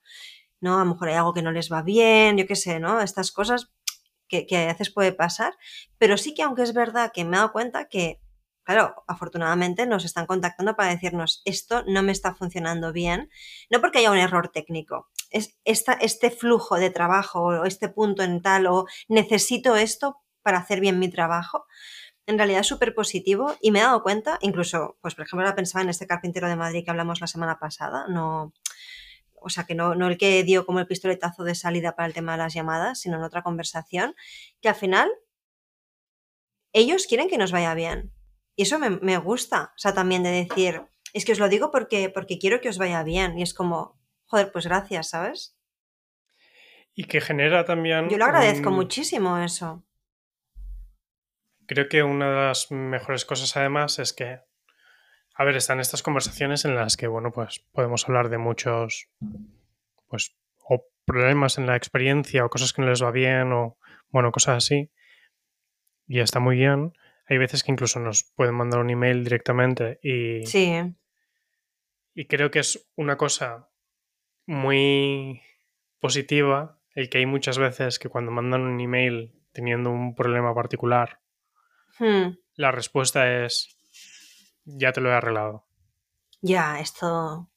[0.61, 3.01] no, a lo mejor hay algo que no les va bien, yo qué sé, ¿no?
[3.01, 3.71] Estas cosas
[4.29, 5.55] que, que a veces puede pasar,
[5.99, 8.21] pero sí que aunque es verdad que me he dado cuenta que,
[8.71, 13.29] claro, afortunadamente nos están contactando para decirnos, esto no me está funcionando bien,
[13.69, 18.23] no porque haya un error técnico, es esta, este flujo de trabajo o este punto
[18.23, 21.67] en tal o necesito esto para hacer bien mi trabajo,
[22.27, 25.57] en realidad es súper positivo y me he dado cuenta, incluso, pues por ejemplo, ahora
[25.57, 28.53] pensaba en este carpintero de Madrid que hablamos la semana pasada, no,
[29.35, 32.15] o sea, que no, no el que dio como el pistoletazo de salida para el
[32.15, 34.15] tema de las llamadas, sino en otra conversación,
[34.61, 35.11] que al final
[36.73, 38.13] ellos quieren que nos vaya bien.
[38.57, 40.83] Y eso me, me gusta, o sea, también de decir,
[41.15, 43.39] es que os lo digo porque, porque quiero que os vaya bien.
[43.39, 45.57] Y es como, joder, pues gracias, ¿sabes?
[46.95, 48.09] Y que genera también.
[48.09, 49.85] Yo lo agradezco un- muchísimo eso.
[51.67, 54.41] Creo que una de las mejores cosas, además, es que.
[55.35, 59.09] A ver, están estas conversaciones en las que, bueno, pues podemos hablar de muchos.
[60.09, 60.37] Pues.
[60.69, 63.79] O problemas en la experiencia, o cosas que no les va bien, o.
[64.11, 64.91] Bueno, cosas así.
[66.09, 66.93] Y está muy bien.
[67.31, 70.45] Hay veces que incluso nos pueden mandar un email directamente y.
[70.45, 70.73] Sí,
[72.15, 73.71] Y creo que es una cosa
[74.47, 75.41] muy
[76.01, 81.21] positiva el que hay muchas veces que cuando mandan un email teniendo un problema particular,
[81.99, 82.37] Hmm.
[82.55, 83.77] la respuesta es
[84.65, 85.67] ya te lo he arreglado.
[86.41, 87.51] ya, esto,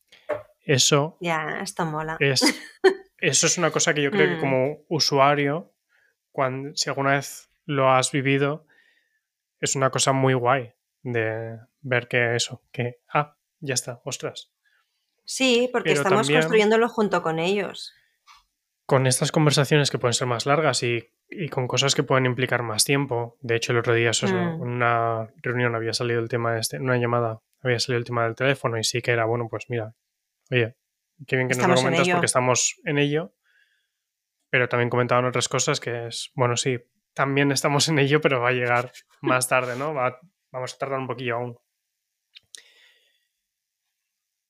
[0.66, 2.18] Eso ya, esto mola.
[2.20, 2.42] es
[3.18, 4.40] eso es una cosa que yo creo que Mm.
[4.40, 5.74] como usuario,
[6.32, 8.68] cuando, si alguna vez lo has vivido,
[9.64, 14.52] es una cosa muy guay de ver que eso, que ah, ya está, ostras.
[15.26, 17.94] Sí, porque Pero estamos construyéndolo junto con ellos.
[18.86, 22.62] con estas conversaciones que pueden ser más largas y, y con cosas que pueden implicar
[22.64, 23.38] más tiempo.
[23.40, 24.32] De hecho, el otro día eso, Mm.
[24.32, 28.26] en una reunión había salido el tema este, en una llamada había salido el tema
[28.26, 29.96] del teléfono y sí que era, bueno, pues mira,
[30.52, 30.76] oye,
[31.28, 33.34] Qué bien que nos lo comentas porque estamos en ello.
[34.50, 36.80] Pero también comentaban otras cosas que es, bueno, sí,
[37.14, 39.94] también estamos en ello, pero va a llegar más tarde, ¿no?
[39.94, 40.20] Va-
[40.52, 41.58] vamos a tardar un poquillo aún.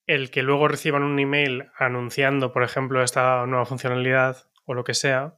[0.05, 4.93] El que luego reciban un email anunciando, por ejemplo, esta nueva funcionalidad o lo que
[4.93, 5.37] sea,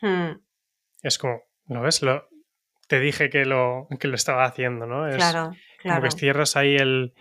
[0.00, 0.32] Hmm,
[1.02, 2.02] es como, ¿lo ves?
[2.02, 2.28] Lo,
[2.88, 5.06] te dije que lo, que lo estaba haciendo, ¿no?
[5.06, 6.02] Es claro, como claro.
[6.02, 7.14] que cierras ahí el,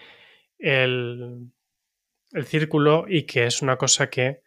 [0.58, 1.52] el,
[2.32, 4.42] el círculo y que es una cosa que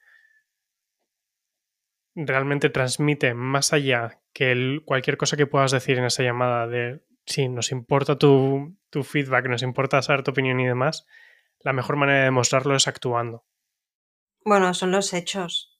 [2.16, 7.03] realmente transmite más allá que el- cualquier cosa que puedas decir en esa llamada de
[7.25, 11.07] sí, nos importa tu, tu feedback, nos importa saber tu opinión y demás,
[11.61, 13.44] la mejor manera de demostrarlo es actuando.
[14.44, 15.70] Bueno, son los hechos.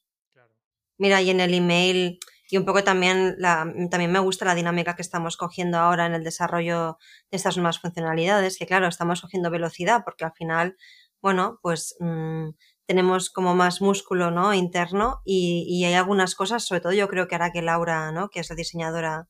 [0.97, 4.95] Mira, y en el email, y un poco también, la, también me gusta la dinámica
[4.95, 6.99] que estamos cogiendo ahora en el desarrollo
[7.31, 10.77] de estas nuevas funcionalidades, que claro, estamos cogiendo velocidad porque al final,
[11.21, 12.51] bueno, pues mm,
[12.87, 14.55] tenemos como más músculo ¿no?
[14.55, 18.29] interno y, y hay algunas cosas, sobre todo yo creo que hará que Laura, ¿no?
[18.29, 19.29] que es la diseñadora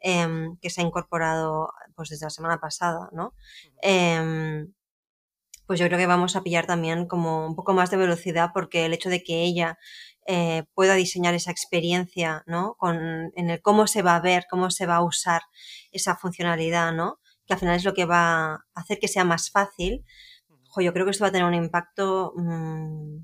[0.00, 3.34] em, que se ha incorporado pues desde la semana pasada, ¿no?
[3.82, 4.72] Em,
[5.66, 8.86] pues yo creo que vamos a pillar también como un poco más de velocidad porque
[8.86, 9.78] el hecho de que ella
[10.26, 12.74] eh, pueda diseñar esa experiencia, ¿no?
[12.78, 15.42] Con, en el cómo se va a ver, cómo se va a usar
[15.92, 17.20] esa funcionalidad, ¿no?
[17.46, 20.04] Que al final es lo que va a hacer que sea más fácil.
[20.78, 23.18] Yo creo que esto va a tener un impacto mmm,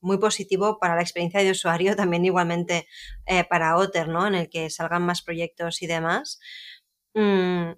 [0.00, 2.86] muy positivo para la experiencia de usuario, también igualmente
[3.26, 4.26] eh, para Otter, ¿no?
[4.26, 6.40] En el que salgan más proyectos y demás.
[7.14, 7.72] Mm,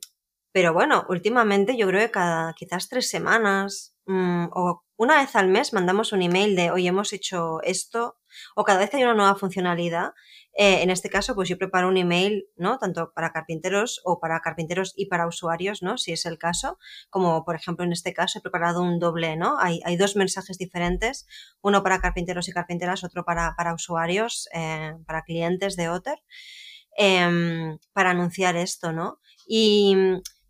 [0.52, 5.48] pero bueno, últimamente yo creo que cada quizás tres semanas mmm, o una vez al
[5.48, 8.18] mes mandamos un email de hoy hemos hecho esto
[8.54, 10.12] o cada vez hay una nueva funcionalidad.
[10.56, 12.78] Eh, en este caso, pues yo preparo un email, ¿no?
[12.78, 15.98] Tanto para carpinteros o para carpinteros y para usuarios, ¿no?
[15.98, 16.78] Si es el caso.
[17.10, 19.58] Como por ejemplo en este caso he preparado un doble, ¿no?
[19.58, 21.26] Hay, hay dos mensajes diferentes,
[21.60, 26.18] uno para carpinteros y carpinteras, otro para, para usuarios, eh, para clientes de Otter,
[26.96, 29.18] eh, para anunciar esto, ¿no?
[29.46, 29.96] Y,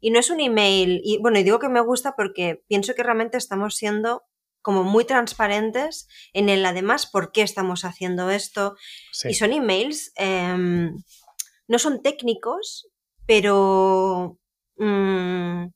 [0.00, 3.02] y no es un email, y bueno, y digo que me gusta porque pienso que
[3.02, 4.22] realmente estamos siendo
[4.64, 8.76] como muy transparentes en el además por qué estamos haciendo esto.
[9.12, 9.28] Sí.
[9.28, 10.90] Y son emails, eh,
[11.68, 12.88] no son técnicos,
[13.26, 14.38] pero...
[14.76, 15.66] Mmm,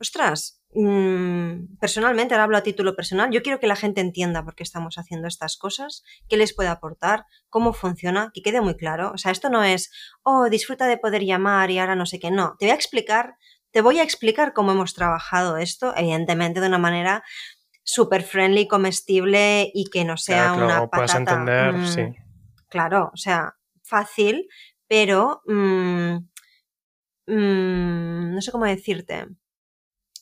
[0.00, 4.54] ostras, mmm, personalmente, ahora hablo a título personal, yo quiero que la gente entienda por
[4.54, 9.10] qué estamos haciendo estas cosas, qué les puede aportar, cómo funciona, que quede muy claro.
[9.12, 9.90] O sea, esto no es,
[10.22, 12.30] oh, disfruta de poder llamar y ahora no sé qué.
[12.30, 13.36] No, te voy a explicar,
[13.74, 17.24] te voy a explicar cómo hemos trabajado esto, evidentemente de una manera
[17.84, 21.18] súper friendly, comestible y que no sea claro, una patata.
[21.18, 22.02] entender, mm, sí.
[22.68, 24.48] Claro, o sea, fácil,
[24.88, 26.16] pero mm,
[27.26, 29.26] mm, no sé cómo decirte.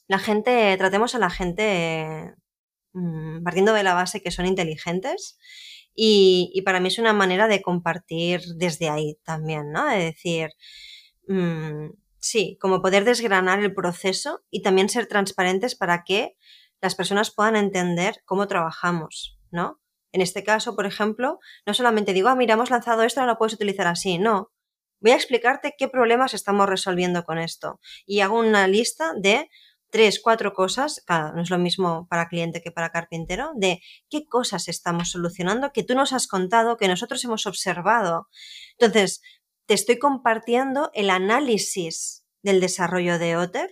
[0.09, 2.35] La gente, tratemos a la gente
[3.43, 5.39] partiendo de la base que son inteligentes
[5.95, 9.87] y, y, para mí es una manera de compartir desde ahí también, ¿no?
[9.87, 10.51] De decir,
[12.19, 16.37] sí, como poder desgranar el proceso y también ser transparentes para que
[16.83, 19.81] las personas puedan entender cómo trabajamos, ¿no?
[20.13, 23.39] En este caso, por ejemplo, no solamente digo, ah, mira, hemos lanzado esto, ahora lo
[23.39, 24.53] puedes utilizar así, no.
[25.01, 27.81] Voy a explicarte qué problemas estamos resolviendo con esto.
[28.05, 29.49] Y hago una lista de
[29.91, 34.27] tres, cuatro cosas, claro, no es lo mismo para cliente que para carpintero, de qué
[34.27, 38.29] cosas estamos solucionando que tú nos has contado, que nosotros hemos observado.
[38.79, 39.23] Entonces,
[39.67, 43.71] te estoy compartiendo el análisis del desarrollo de Otter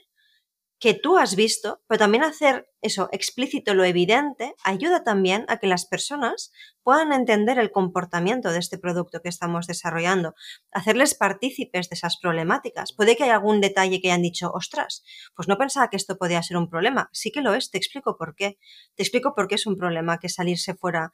[0.80, 5.66] que tú has visto, pero también hacer eso explícito, lo evidente, ayuda también a que
[5.66, 10.34] las personas puedan entender el comportamiento de este producto que estamos desarrollando,
[10.72, 12.94] hacerles partícipes de esas problemáticas.
[12.94, 15.04] Puede que haya algún detalle que hayan dicho, ostras,
[15.36, 17.10] pues no pensaba que esto podía ser un problema.
[17.12, 18.58] Sí que lo es, te explico por qué.
[18.94, 21.12] Te explico por qué es un problema que salirse fuera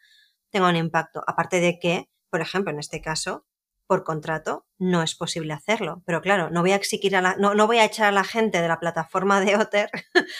[0.50, 1.24] tenga un impacto.
[1.26, 3.44] Aparte de que, por ejemplo, en este caso,
[3.86, 6.02] por contrato no es posible hacerlo.
[6.06, 8.24] Pero claro, no voy a exigir a la, no, no voy a echar a la
[8.24, 9.90] gente de la plataforma de Otter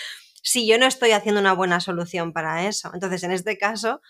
[0.42, 2.90] si yo no estoy haciendo una buena solución para eso.
[2.94, 4.00] Entonces, en este caso,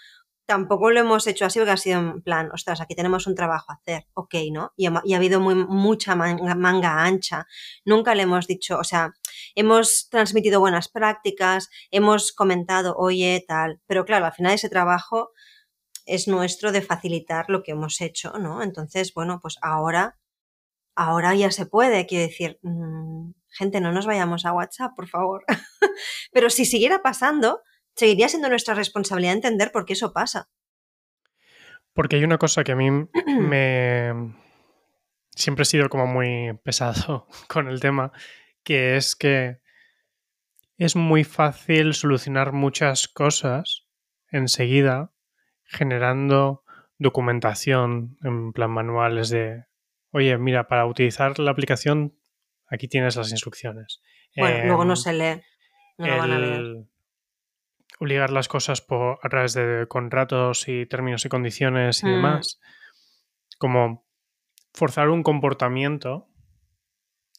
[0.47, 3.73] tampoco lo hemos hecho así porque ha sido en plan, ostras, aquí tenemos un trabajo
[3.73, 4.73] a hacer, ok, ¿no?
[4.77, 7.47] Y ha, habido mucha manga, manga, ancha.
[7.85, 9.13] Nunca le hemos dicho, o sea,
[9.55, 15.33] hemos transmitido buenas prácticas, hemos comentado, oye, tal, pero claro, al final ese trabajo
[16.07, 18.63] es nuestro de facilitar lo que hemos hecho, ¿no?
[18.63, 20.19] Entonces, bueno, pues ahora,
[20.95, 25.45] ahora ya se puede, quiero decir, mmm, gente, no nos vayamos a WhatsApp, por favor.
[26.33, 27.63] Pero si siguiera pasando,
[27.95, 30.49] seguiría siendo nuestra responsabilidad entender por qué eso pasa.
[31.93, 32.91] Porque hay una cosa que a mí
[33.27, 34.35] me...
[35.31, 38.13] Siempre he sido como muy pesado con el tema,
[38.63, 39.61] que es que
[40.79, 43.87] es muy fácil solucionar muchas cosas
[44.31, 45.13] enseguida
[45.67, 46.63] generando
[46.99, 49.65] documentación en plan manuales de,
[50.13, 52.15] oye, mira, para utilizar la aplicación,
[52.69, 54.01] aquí tienes las instrucciones.
[54.37, 55.43] Bueno, luego no Em, se lee.
[55.99, 56.85] No lo van a leer.
[57.99, 62.11] obligar las cosas por, a través de contratos y términos y condiciones y Mm.
[62.11, 62.61] demás,
[63.59, 64.05] como
[64.75, 66.29] forzar un comportamiento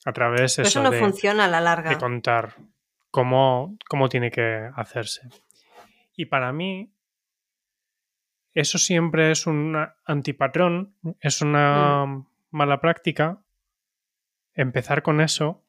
[0.05, 1.97] a través Pero eso eso no de, funciona a la de larga.
[1.99, 2.55] contar
[3.11, 5.29] cómo, cómo tiene que hacerse.
[6.15, 6.91] Y para mí,
[8.59, 13.43] eso siempre es un antipatrón, es una mala práctica
[14.55, 15.63] empezar con eso,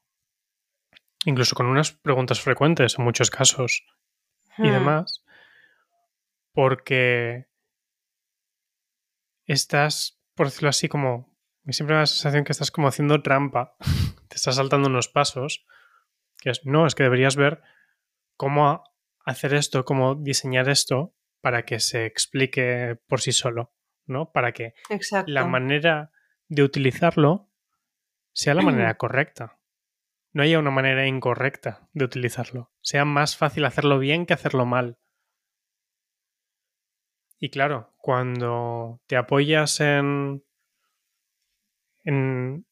[1.26, 3.84] incluso con unas preguntas frecuentes en muchos casos
[4.56, 4.72] y Mm.
[4.72, 5.22] demás,
[6.52, 7.46] porque
[9.44, 11.36] estás, por decirlo así, como.
[11.64, 13.76] me Siempre da la sensación que estás como haciendo trampa,
[14.28, 15.66] te estás saltando unos pasos,
[16.38, 17.60] que es, no, es que deberías ver
[18.38, 18.82] cómo
[19.26, 23.72] hacer esto, cómo diseñar esto para que se explique por sí solo,
[24.06, 24.32] ¿no?
[24.32, 25.30] Para que Exacto.
[25.30, 26.10] la manera
[26.48, 27.50] de utilizarlo
[28.32, 29.58] sea la manera correcta.
[30.32, 32.70] No haya una manera incorrecta de utilizarlo.
[32.80, 34.98] Sea más fácil hacerlo bien que hacerlo mal.
[37.38, 40.44] Y claro, cuando te apoyas en.
[42.04, 42.66] en.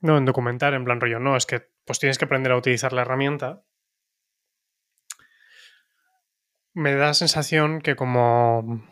[0.00, 2.92] No, en documentar, en plan rollo, no, es que pues tienes que aprender a utilizar
[2.92, 3.64] la herramienta.
[6.74, 8.82] Me da la sensación que como.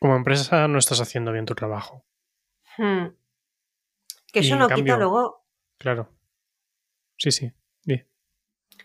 [0.00, 2.04] como empresa no estás haciendo bien tu trabajo.
[2.78, 3.06] Mm.
[4.32, 5.44] Que eso no cambio- quita luego.
[5.78, 6.08] Claro.
[7.18, 7.52] Sí, sí.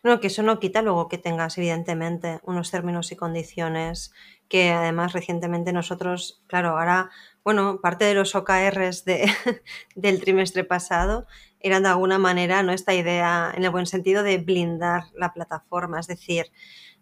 [0.03, 4.13] No, que eso no quita luego que tengas, evidentemente, unos términos y condiciones
[4.47, 7.09] que además recientemente nosotros, claro, ahora,
[7.43, 9.25] bueno, parte de los OKRs de,
[9.95, 11.25] del trimestre pasado
[11.59, 12.71] eran de alguna manera, ¿no?
[12.73, 16.45] Esta idea, en el buen sentido, de blindar la plataforma, es decir,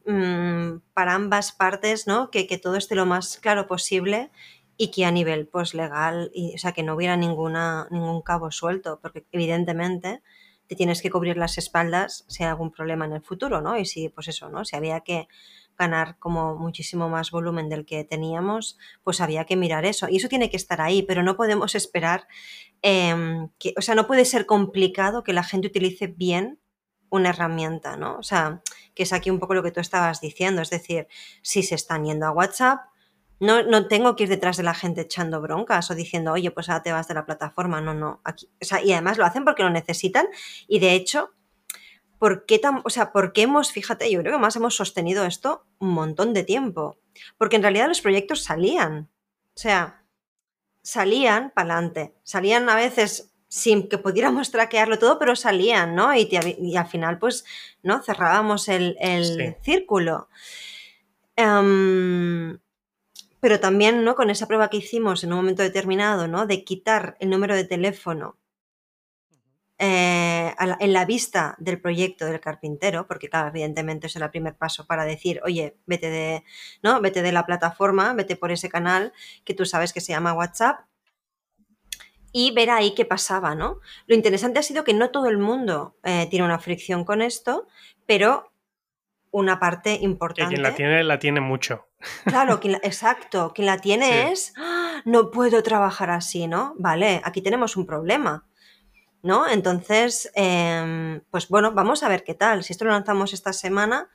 [0.05, 2.31] mm, para ambas partes, ¿no?
[2.31, 4.31] Que, que todo esté lo más claro posible
[4.77, 8.51] y que a nivel pues legal, y, o sea, que no hubiera ninguna, ningún cabo
[8.51, 10.21] suelto, porque evidentemente
[10.67, 13.77] te tienes que cubrir las espaldas si hay algún problema en el futuro, ¿no?
[13.77, 14.65] Y si, pues eso, ¿no?
[14.65, 15.27] Si había que
[15.77, 20.07] ganar como muchísimo más volumen del que teníamos, pues había que mirar eso.
[20.09, 22.27] Y eso tiene que estar ahí, pero no podemos esperar
[22.81, 26.59] em, que, o sea, no puede ser complicado que la gente utilice bien
[27.15, 28.17] una herramienta, ¿no?
[28.17, 28.61] O sea,
[28.93, 31.07] que es aquí un poco lo que tú estabas diciendo, es decir,
[31.41, 32.81] si se están yendo a WhatsApp,
[33.39, 36.69] no, no tengo que ir detrás de la gente echando broncas o diciendo, oye, pues
[36.69, 37.81] ahora te vas de la plataforma.
[37.81, 38.21] No, no.
[38.23, 40.27] Aquí, o sea, y además lo hacen porque lo necesitan.
[40.67, 41.31] Y de hecho,
[42.17, 45.25] ¿por qué, tan, o sea, ¿por qué hemos, fíjate, yo creo que más hemos sostenido
[45.25, 46.97] esto un montón de tiempo?
[47.37, 49.09] Porque en realidad los proyectos salían.
[49.55, 50.03] O sea,
[50.81, 52.15] salían para adelante.
[52.23, 56.13] Salían a veces sin que pudiéramos traquearlo todo, pero salían, ¿no?
[56.13, 57.45] Y, te- y al final, pues,
[57.83, 58.01] ¿no?
[58.03, 59.55] Cerrábamos el, el Sí.
[59.61, 60.27] círculo.
[61.37, 62.59] Em,
[63.39, 64.15] pero también, ¿no?
[64.15, 66.45] Con esa prueba que hicimos en un momento determinado, ¿no?
[66.47, 68.37] De quitar el número de teléfono
[69.77, 74.31] eh, la- en la vista del proyecto del carpintero, porque claro, evidentemente ese era el
[74.31, 76.43] primer paso para decir, oye, vete de,
[76.81, 77.01] ¿no?
[77.01, 79.11] Vete de la plataforma, vete por ese canal
[79.43, 80.79] que tú sabes que se llama WhatsApp
[82.37, 83.79] y ver ahí qué pasaba, ¿no?
[84.07, 87.65] Lo interesante ha sido que no todo el mundo eh, tiene una fricción con esto,
[88.05, 88.51] pero
[89.31, 90.49] una parte Que importante.
[90.55, 91.87] quien la tiene, la tiene mucho.
[92.25, 93.53] Claro, quien la- exacto.
[93.55, 94.31] Quien la tiene Sí.
[94.33, 96.73] es, "Ah, no puedo trabajar así, ¿no?
[96.77, 98.45] Vale, aquí tenemos un problema,
[99.23, 99.47] ¿no?
[99.47, 102.65] Entonces, em, pues bueno, vamos a ver qué tal.
[102.65, 104.09] Si esto lo lanzamos esta semana,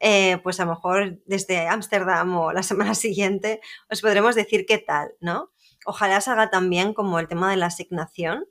[0.00, 4.76] eh, pues a lo mejor desde Ámsterdam o la semana siguiente os podremos decir qué
[4.76, 5.50] tal, ¿no?
[5.84, 8.46] Ojalá salga también como el tema de la asignación.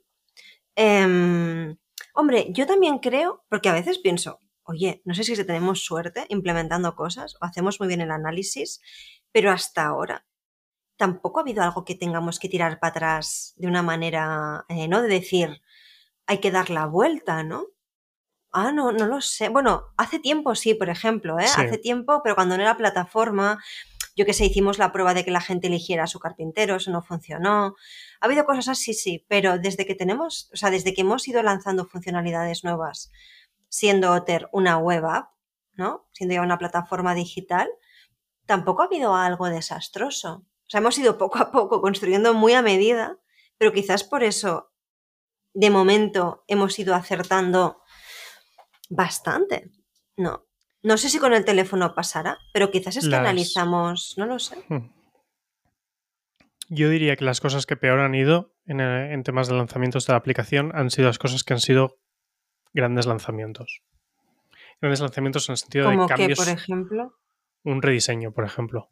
[0.76, 1.76] Em,
[2.14, 6.94] hombre, yo también creo, porque a veces pienso, oye, no sé si tenemos suerte implementando
[6.96, 8.80] cosas o hacemos muy bien el análisis,
[9.32, 10.26] pero hasta ahora
[10.96, 15.02] tampoco ha habido algo que tengamos que tirar para atrás de una manera, eh, ¿no?
[15.02, 15.60] De decir,
[16.26, 17.66] hay que dar la vuelta, ¿no?
[18.52, 19.48] Ah, no, no lo sé.
[19.48, 21.48] Bueno, hace tiempo sí, por ejemplo, ¿eh?
[21.48, 21.60] Sí.
[21.60, 23.62] Hace tiempo, pero cuando no era plataforma,
[24.16, 26.90] yo que sé, hicimos la prueba de que la gente eligiera a su carpintero, eso
[26.90, 27.74] no funcionó.
[28.20, 31.42] Ha habido cosas así, sí, pero desde que tenemos, o sea, desde que hemos ido
[31.42, 33.10] lanzando funcionalidades nuevas,
[33.68, 35.30] siendo Otter una web app,
[35.72, 36.08] ¿no?
[36.12, 37.68] Siendo ya una plataforma digital,
[38.46, 40.46] tampoco ha habido algo desastroso.
[40.66, 43.18] O sea, hemos ido poco a poco construyendo muy a medida,
[43.58, 44.70] pero quizás por eso,
[45.52, 47.82] de momento, hemos ido acertando
[48.88, 49.70] bastante,
[50.16, 50.46] ¿no?
[50.84, 54.38] No sé si con el teléfono pasará, pero quizás es que Las- analizamos, no lo
[54.38, 54.56] sé.
[54.68, 54.90] Hmm.
[56.68, 60.12] Yo diría que las cosas que peor han ido en, en temas de lanzamientos de
[60.12, 61.98] la aplicación han sido las cosas que han sido
[62.72, 63.82] grandes lanzamientos.
[64.80, 67.18] Grandes lanzamientos en el sentido de que, cambios, por ejemplo.
[67.64, 68.88] un rediseño, por ejemplo.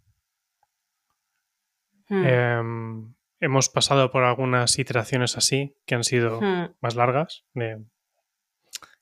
[2.09, 2.24] Hmm.
[2.26, 6.74] Em, hemos pasado por algunas iteraciones así, que han sido Hmm.
[6.80, 7.45] más largas.
[7.55, 7.84] de-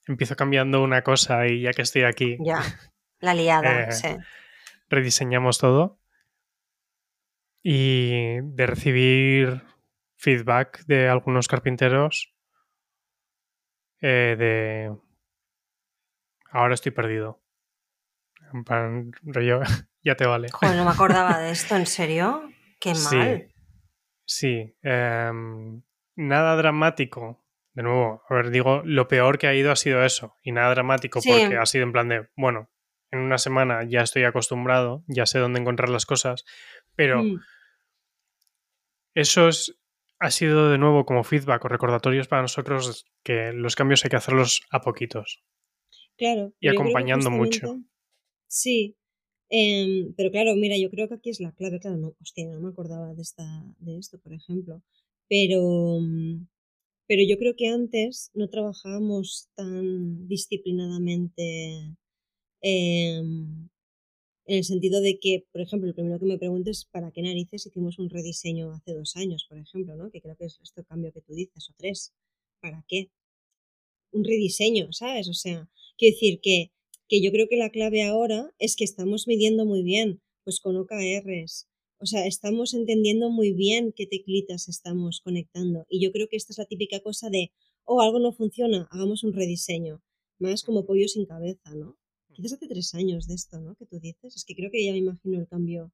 [0.06, 2.62] empiezo cambiando una cosa y ya que estoy aquí, Ya.
[3.20, 4.08] La liada, Eh, sí.
[4.88, 5.98] rediseñamos todo.
[7.62, 9.62] Y de recibir
[10.16, 12.32] feedback de algunos carpinteros
[14.00, 14.96] eh, de...
[16.50, 17.42] Ahora estoy perdido.
[18.52, 19.60] En plan, rollo,
[20.02, 20.48] ya te vale.
[20.50, 22.50] Joder, no me acordaba de esto, ¿en serio?
[22.80, 23.52] Qué mal.
[24.24, 24.74] sí.
[24.82, 25.82] em,
[26.16, 27.39] nada dramático.
[27.72, 30.34] De nuevo, a ver, digo, lo peor que ha ido ha sido eso.
[30.42, 31.30] Y nada dramático Sí.
[31.30, 32.68] porque ha sido en plan de, bueno,
[33.12, 36.44] en una semana ya estoy acostumbrado, ya sé dónde encontrar las cosas,
[36.96, 37.40] pero Mm.
[39.14, 39.76] eso es,
[40.18, 44.16] ha sido de nuevo como feedback o recordatorios para nosotros que los cambios hay que
[44.16, 45.42] hacerlos a poquitos.
[46.16, 46.52] Claro.
[46.60, 47.78] Y acompañando mucho.
[48.46, 48.96] Sí.
[49.52, 51.80] em, pero claro, mira, yo creo que aquí es la clave.
[51.80, 53.42] Claro, no, hostia, no me acordaba de, esta,
[53.78, 54.80] de esto, por ejemplo.
[55.28, 56.46] Pero, mm,
[57.10, 61.96] pero yo creo que antes no trabajábamos tan disciplinadamente
[62.62, 63.68] em,
[64.46, 67.66] en el sentido de que, por ejemplo, el primero que me preguntes, ¿para qué narices
[67.66, 70.12] hicimos un rediseño hace dos años, por ejemplo, ¿no?
[70.12, 72.12] Que creo que es este cambio que tú dices, o tres.
[72.60, 73.10] ¿Para qué?
[74.12, 75.28] Un rediseño, ¿sabes?
[75.28, 76.70] O sea, quiero decir que,
[77.08, 80.76] que yo creo que la clave ahora es que estamos midiendo muy bien, pues con
[80.76, 81.69] OKRs.
[82.02, 85.84] O sea, estamos entendiendo muy bien qué teclitas estamos conectando.
[85.90, 87.52] Y yo creo que esta es la típica cosa de,
[87.84, 90.02] oh, algo no funciona, hagamos un rediseño.
[90.38, 91.98] Más como pollo sin cabeza, ¿no?
[92.32, 93.74] Quizás hace tres años de esto, ¿no?
[93.74, 94.34] Que tú dices.
[94.34, 95.92] Es que creo que ya me imagino el cambio.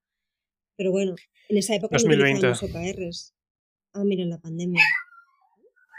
[0.77, 1.17] Pero bueno,
[1.49, 2.47] en esa época 2020.
[2.47, 3.35] no OKRs.
[3.93, 4.85] Ah, mira, en la pandemia.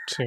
[0.07, 0.23] Sí.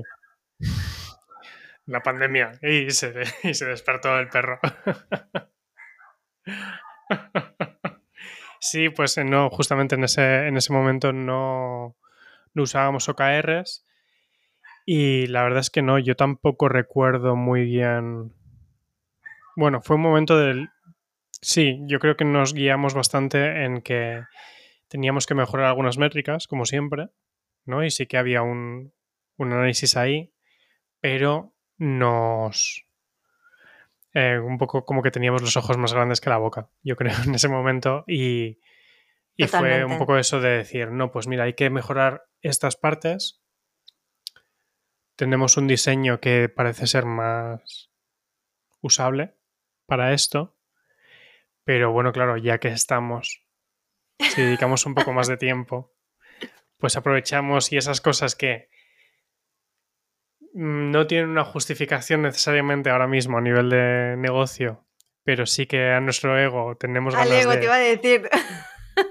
[1.86, 2.60] La pandemia.
[2.62, 3.14] Y se,
[3.44, 4.60] y se despertó el perro.
[8.61, 11.96] Sí, pues eh, no, justamente en ese, en ese momento no,
[12.54, 13.86] usábamos OKRs.
[14.86, 18.32] Y la verdad es que no, yo tampoco recuerdo muy bien.
[19.56, 20.68] Bueno, fue un momento del.
[21.40, 24.22] Sí, yo creo que nos guiamos bastante en que
[24.88, 27.08] teníamos que mejorar algunas métricas, como siempre,
[27.64, 27.84] ¿no?
[27.84, 28.92] Y sí que había un,
[29.38, 30.32] un análisis ahí,
[31.00, 32.86] pero nos.
[34.12, 37.14] Eh, un poco como que teníamos los ojos más grandes que la boca, yo creo,
[37.24, 38.04] en ese momento.
[38.06, 38.61] Y,
[39.36, 43.42] y fue un poco eso de decir, no, pues mira, hay que mejorar estas partes.
[45.16, 47.90] Tenemos un diseño que parece ser más
[48.80, 49.36] usable
[49.86, 50.56] para esto.
[51.64, 53.44] Pero bueno, claro, ya que estamos,
[54.18, 55.94] si dedicamos un poco más de tiempo,
[56.78, 58.70] pues aprovechamos y esas cosas que
[60.55, 64.84] no tienen una justificación necesariamente ahora mismo a nivel de negocio,
[65.24, 68.28] pero sí que a nuestro ego tenemos ganas te de, iba a decir.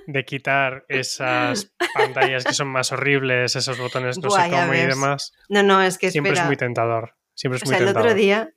[0.07, 4.77] de quitar esas pantallas que son más horribles, esos botones no Buah, sé cómo y
[4.85, 5.31] demás.
[5.49, 6.43] No, no, es que Siempre espera.
[6.43, 7.15] es muy tentador.
[7.33, 8.07] Siempre es O muy sea, el tentador.
[8.09, 8.53] otro día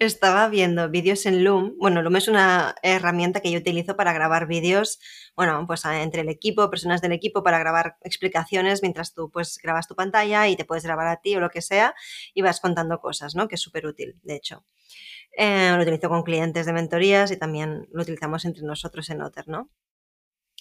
[0.00, 1.76] estaba viendo vídeos en Loom.
[1.78, 4.98] Bueno, Loom es una herramienta que yo utilizo para grabar vídeos,
[5.36, 9.58] bueno, pues a- entre el equipo, personas del equipo, para grabar explicaciones mientras tú pues
[9.62, 11.94] grabas tu pantalla y te puedes grabar a ti o lo que sea
[12.34, 13.46] y vas contando cosas, ¿no?
[13.48, 14.64] Que es súper útil, de hecho.
[15.36, 19.48] Eh, lo utilizo con clientes de mentorías y también lo utilizamos entre nosotros en Otter,
[19.48, 19.70] ¿no?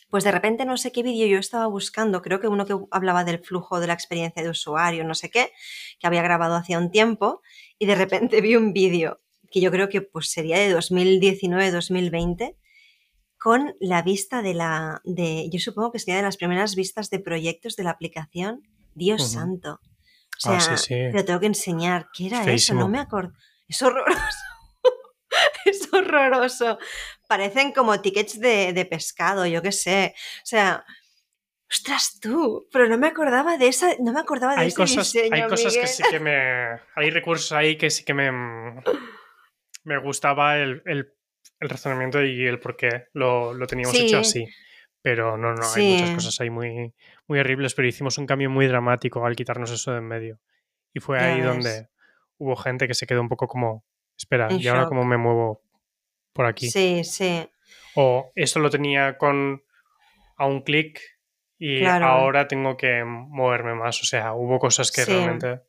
[0.10, 3.24] Pues de repente no sé qué vídeo yo estaba buscando, creo que uno que hablaba
[3.24, 5.52] del flujo de la experiencia de usuario, no sé qué,
[6.00, 7.42] que había grabado hacía un tiempo
[7.78, 9.22] y de repente vi un vídeo
[9.52, 12.56] que yo creo que pues sería de 2019-2020
[13.38, 17.20] con la vista de la de yo supongo que sería de las primeras vistas de
[17.20, 18.62] proyectos de la aplicación
[18.96, 19.80] Dios santo
[20.46, 20.94] o Ah, sea sí, sí.
[20.94, 22.74] te lo tengo que enseñar ¿qué era eso?
[22.74, 23.34] No me acuerdo
[23.68, 24.18] es horroroso
[25.66, 26.78] es horroroso
[27.28, 30.84] parecen como tickets de, de pescado yo qué sé o sea
[31.70, 35.14] ostras tú pero no me acordaba de esa no me acordaba de hay ese cosas,
[35.14, 36.36] diseño hay cosas que sí que me.
[36.96, 38.32] Hay recursos ahí que sí que me.
[39.90, 41.12] Me gustaba el, el-
[41.60, 44.06] el razonamiento y el por qué lo, lo teníamos Sí.
[44.06, 44.46] hecho así.
[45.02, 45.82] Pero no, no, Sí.
[45.82, 46.94] hay muchas cosas ahí muy,
[47.28, 50.40] muy horribles, pero hicimos un cambio muy dramático al quitarnos eso de en medio.
[50.94, 51.88] Y fue ahí donde
[52.38, 53.84] hubo gente que se quedó un poco como,
[54.18, 55.64] espera, En ¿y ahora cómo me muevo
[56.34, 56.70] por aquí?
[56.70, 57.50] sí sí
[57.96, 59.64] O esto lo tenía con
[60.38, 61.00] a un clic
[61.58, 62.06] y Claro.
[62.06, 64.02] ahora tengo que moverme más.
[64.02, 65.12] O sea, hubo cosas que Sí.
[65.12, 65.62] realmente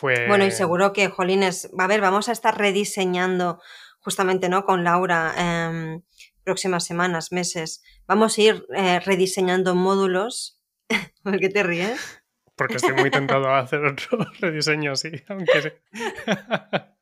[0.00, 0.26] fue...
[0.26, 3.60] Bueno, y seguro que, Jolines, a ver, vamos a estar rediseñando
[4.00, 4.64] justamente, ¿no?
[4.64, 6.02] Con Laura, em,
[6.42, 7.82] próximas semanas, meses.
[8.06, 10.58] Vamos a ir eh, rediseñando módulos.
[11.22, 12.22] ¿Por qué te ríes?
[12.56, 15.80] Porque estoy muy tentado a hacer otro rediseño así, aunque...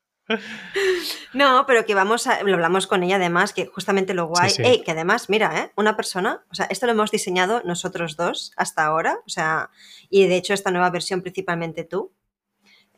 [1.33, 4.63] No, pero que vamos a, lo hablamos con ella además, que justamente lo guay, sí.
[4.63, 5.73] Ey, que además, mira, ¿eh?
[5.75, 9.71] una persona, o sea, esto lo hemos diseñado nosotros dos hasta ahora, o sea,
[10.11, 12.13] y de hecho esta nueva versión principalmente tú.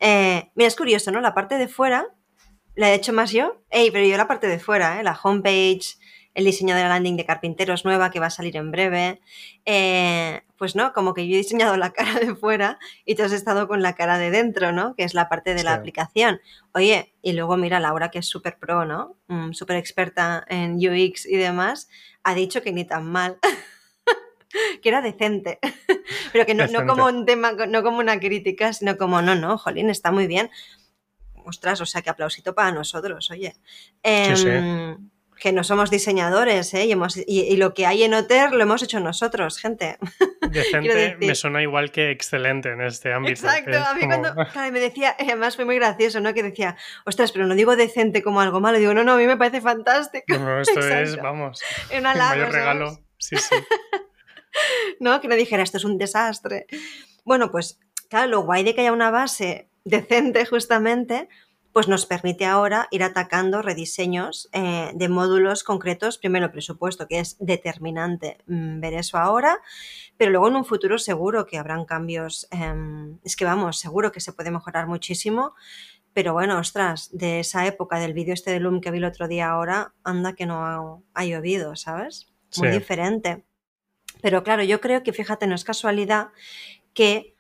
[0.01, 1.21] Eh, mira, es curioso, ¿no?
[1.21, 2.07] La parte de fuera
[2.75, 5.03] la he hecho más yo, Ey, pero yo la parte de fuera, ¿eh?
[5.03, 5.99] la homepage,
[6.35, 9.21] el diseño de la landing de carpinteros nueva que va a salir en breve.
[9.67, 13.33] Eh, pues no, como que yo he diseñado la cara de fuera y tú has
[13.33, 14.95] estado con la cara de dentro, ¿no?
[14.95, 15.79] Que es la parte de la Sí.
[15.81, 16.41] aplicación.
[16.73, 19.17] Oye, y luego mira Laura, que es súper pro, ¿no?
[19.27, 21.89] Mm, súper experta en UX y demás,
[22.23, 23.39] ha dicho que ni tan mal.
[24.83, 25.59] que era decente.
[26.33, 29.59] Pero que no, no como un tema, no como una crítica, sino como, no, no,
[29.59, 30.51] Jolín, está muy bien.
[31.45, 33.55] Ostras, o sea, que aplausito para nosotros, oye.
[34.05, 34.49] Sí, sí.
[34.49, 35.11] Em,
[35.41, 36.85] que no somos diseñadores, ¿eh?
[36.85, 39.97] Y, hemos- y- y lo que hay en Otter lo hemos hecho nosotros, gente.
[40.51, 43.47] Decente me suena igual que excelente en este ámbito.
[43.47, 46.35] Exacto, es a mí como- cuando claro, me decía, eh, además fue muy gracioso, ¿no?
[46.35, 46.77] Que decía,
[47.07, 49.63] ostras, pero no digo decente como algo malo, digo, no, no, a mí me parece
[49.63, 50.27] fantástico.
[50.29, 51.23] No, no, esto es, Exacto.
[51.23, 52.53] vamos, Un el mayor ¿sabes?
[52.53, 52.99] regalo.
[53.17, 53.55] Sí, sí.
[55.01, 55.21] ¿no?
[55.21, 56.67] Que no dijera, esto es un desastre.
[57.25, 57.79] Bueno, pues
[58.09, 61.29] claro, lo guay de que haya una base decente justamente,
[61.73, 66.19] pues nos permite ahora ir atacando rediseños eh, de módulos concretos.
[66.19, 69.59] Primero el presupuesto, que es determinante mm, ver eso ahora,
[70.17, 72.49] pero luego en un futuro seguro que habrán cambios.
[72.51, 75.55] em, es que vamos, seguro que se puede mejorar muchísimo.
[76.13, 79.29] Pero bueno, ostras, de esa época del vídeo este de Loom que vi el otro
[79.29, 82.27] día ahora, anda que no ha, ha llovido, ¿sabes?
[82.57, 82.75] Muy Sí.
[82.79, 83.45] diferente.
[84.23, 86.29] Pero claro, yo creo que, fíjate, no es casualidad
[86.95, 87.37] que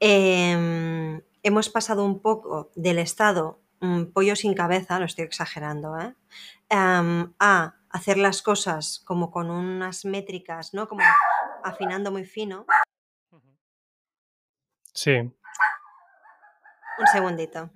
[0.00, 6.14] em, hemos pasado un poco del estado mm, pollo sin cabeza, lo estoy exagerando, ¿eh?
[6.68, 10.88] Em, a hacer las cosas como con unas métricas, ¿no?
[10.88, 11.02] Como
[11.62, 12.66] afinando muy fino.
[14.92, 15.12] Sí,
[16.98, 17.70] Un segundito.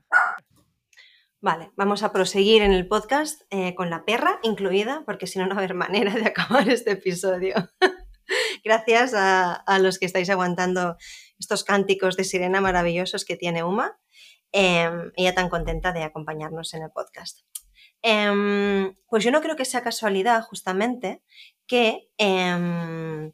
[1.41, 5.47] Vale, vamos a proseguir en el podcast eh, con la perra incluida, porque si no,
[5.47, 7.55] no va a haber manera de acabar este episodio.
[8.65, 10.97] Gracias a, los que estáis aguantando
[11.39, 13.99] estos cánticos de sirena maravillosos que tiene Uma.
[14.53, 17.41] Eh, ella tan contenta de acompañarnos en el podcast.
[18.03, 21.23] Em, pues yo no creo que sea casualidad, justamente,
[21.67, 23.33] que em,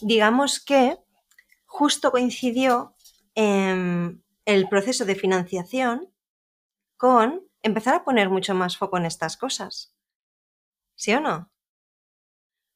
[0.00, 0.98] digamos que
[1.66, 2.94] justo coincidió
[3.34, 6.12] el proceso de financiación
[6.98, 9.94] con empezar a poner mucho más foco en estas cosas.
[10.94, 11.51] ¿Sí o no?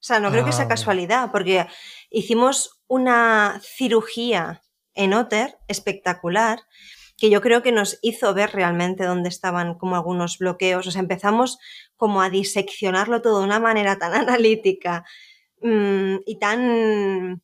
[0.07, 0.69] O sea, no creo que sea Ah.
[0.69, 1.67] casualidad, porque
[2.11, 4.63] hicimos una cirugía
[4.95, 6.61] en Otter espectacular
[7.19, 10.87] que yo creo que nos hizo ver realmente dónde estaban como algunos bloqueos.
[10.87, 11.59] O sea, empezamos
[11.97, 15.05] como a diseccionarlo todo de una manera tan analítica
[15.61, 17.43] mm, y tan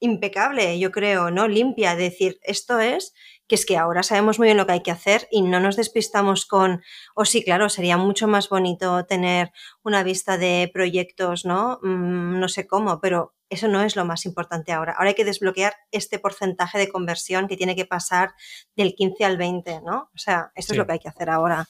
[0.00, 1.48] impecable, yo creo, ¿no?
[1.48, 3.14] Limpia, de decir, esto es
[3.52, 5.76] que es que ahora sabemos muy bien lo que hay que hacer y no nos
[5.76, 6.82] despistamos con,
[7.14, 11.78] o sí, claro, sería mucho más bonito tener una vista de proyectos, ¿no?
[11.82, 14.94] Mm, no sé cómo, pero eso no es lo más importante ahora.
[14.96, 18.32] Ahora hay que desbloquear este porcentaje de conversión que tiene que pasar
[18.74, 20.08] del 15 al 20, ¿no?
[20.14, 20.72] O sea, esto Sí.
[20.72, 21.66] es lo que hay que hacer ahora.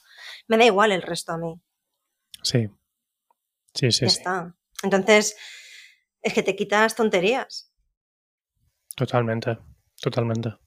[0.47, 1.59] Me da igual el resto a mí.
[2.43, 2.69] sí.
[3.73, 4.17] Sí, sí, ya sí.
[4.19, 4.55] está.
[4.83, 5.35] Entonces,
[6.21, 7.73] es que te quitas tonterías.
[8.95, 9.57] Totalmente.
[9.99, 10.62] Totalmente.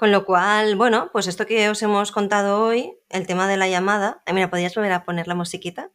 [0.00, 3.68] Con lo cual, bueno, pues esto que os hemos contado hoy, el tema de la
[3.68, 5.90] llamada, eh, mira, podrías volver a poner la musiquita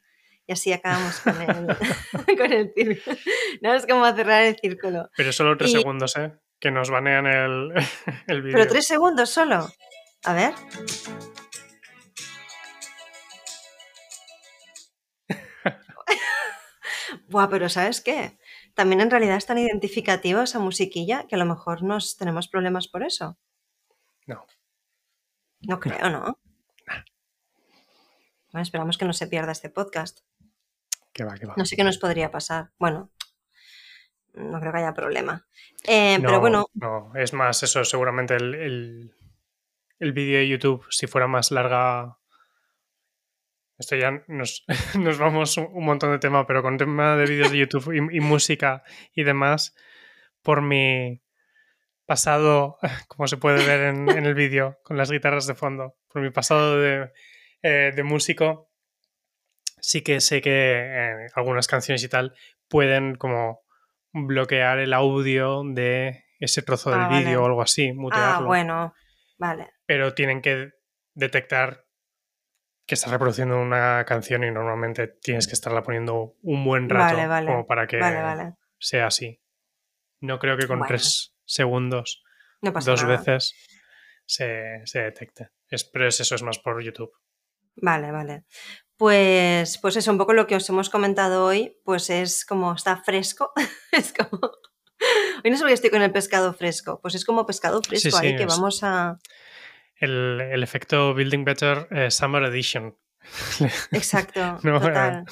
[0.45, 1.65] y así acabamos con el,
[2.37, 3.17] con el círculo.
[3.63, 5.09] No es como cerrar el círculo.
[5.17, 6.33] Pero solo tres Y- segundos, ¿eh?
[6.59, 7.71] Que nos banean el,
[8.27, 8.59] el vídeo.
[8.59, 9.67] Pero tres segundos solo.
[10.23, 10.53] A ver.
[17.29, 18.37] Buah, pero ¿sabes qué?
[18.73, 22.87] También en realidad es tan identificativo esa musiquilla que a lo mejor nos tenemos problemas
[22.87, 23.37] por eso.
[24.25, 24.45] No.
[25.61, 26.39] No creo, ¿no?
[28.51, 30.19] Bueno, esperamos que no se pierda este podcast.
[31.13, 31.53] Que va, que va.
[31.57, 32.71] No sé qué nos podría pasar.
[32.77, 33.11] Bueno,
[34.33, 35.47] no creo que haya problema.
[35.83, 39.15] Eh, No, pero bueno, No, es más eso, seguramente el, el,
[39.99, 42.17] el vídeo de YouTube, si fuera más larga.
[43.77, 44.63] Esto ya nos,
[44.99, 48.17] nos vamos un, un montón de tema, pero con tema de vídeos de YouTube y,
[48.17, 49.75] y música y demás,
[50.41, 51.21] por mi
[52.05, 52.77] pasado,
[53.07, 56.29] como se puede ver en, en el vídeo, con las guitarras de fondo, por mi
[56.31, 57.11] pasado de,
[57.61, 58.69] eh, de músico,
[59.79, 62.35] sí que sé que eh, algunas canciones y tal
[62.67, 63.61] pueden como
[64.13, 67.23] bloquear el audio de ese trozo del Ah, vale.
[67.25, 68.47] vídeo o algo así, ah, mutearlo.
[68.47, 68.93] bueno,
[69.37, 69.71] vale.
[69.85, 70.71] Pero tienen que
[71.13, 71.85] detectar
[72.87, 77.27] que estás reproduciendo una canción y normalmente tienes que estarla poniendo un buen rato Vale,
[77.27, 77.47] vale.
[77.47, 77.99] como para que
[78.79, 79.41] sea así.
[80.21, 80.87] No creo que con Bueno.
[80.89, 82.23] tres segundos
[82.61, 83.17] No pasa dos nada.
[83.17, 83.53] veces
[84.25, 85.49] se, se detecte.
[85.69, 87.11] Es, pero es eso, es más por YouTube.
[87.77, 88.43] Vale, vale.
[88.97, 92.97] Pues, pues eso, un poco lo que os hemos comentado hoy, pues es como está
[93.03, 93.51] fresco.
[93.91, 94.39] es como.
[95.43, 96.99] Hoy no sé por qué estoy con el pescado fresco.
[97.01, 99.17] Pues es como pescado fresco Sí, sí, ahí que es- vamos a.
[99.97, 102.97] El, el efecto Building Better eh, Summer Edition.
[103.91, 105.25] Exacto, No, total.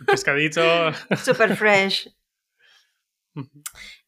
[0.00, 0.62] El pescadito.
[1.22, 2.08] Super fresh.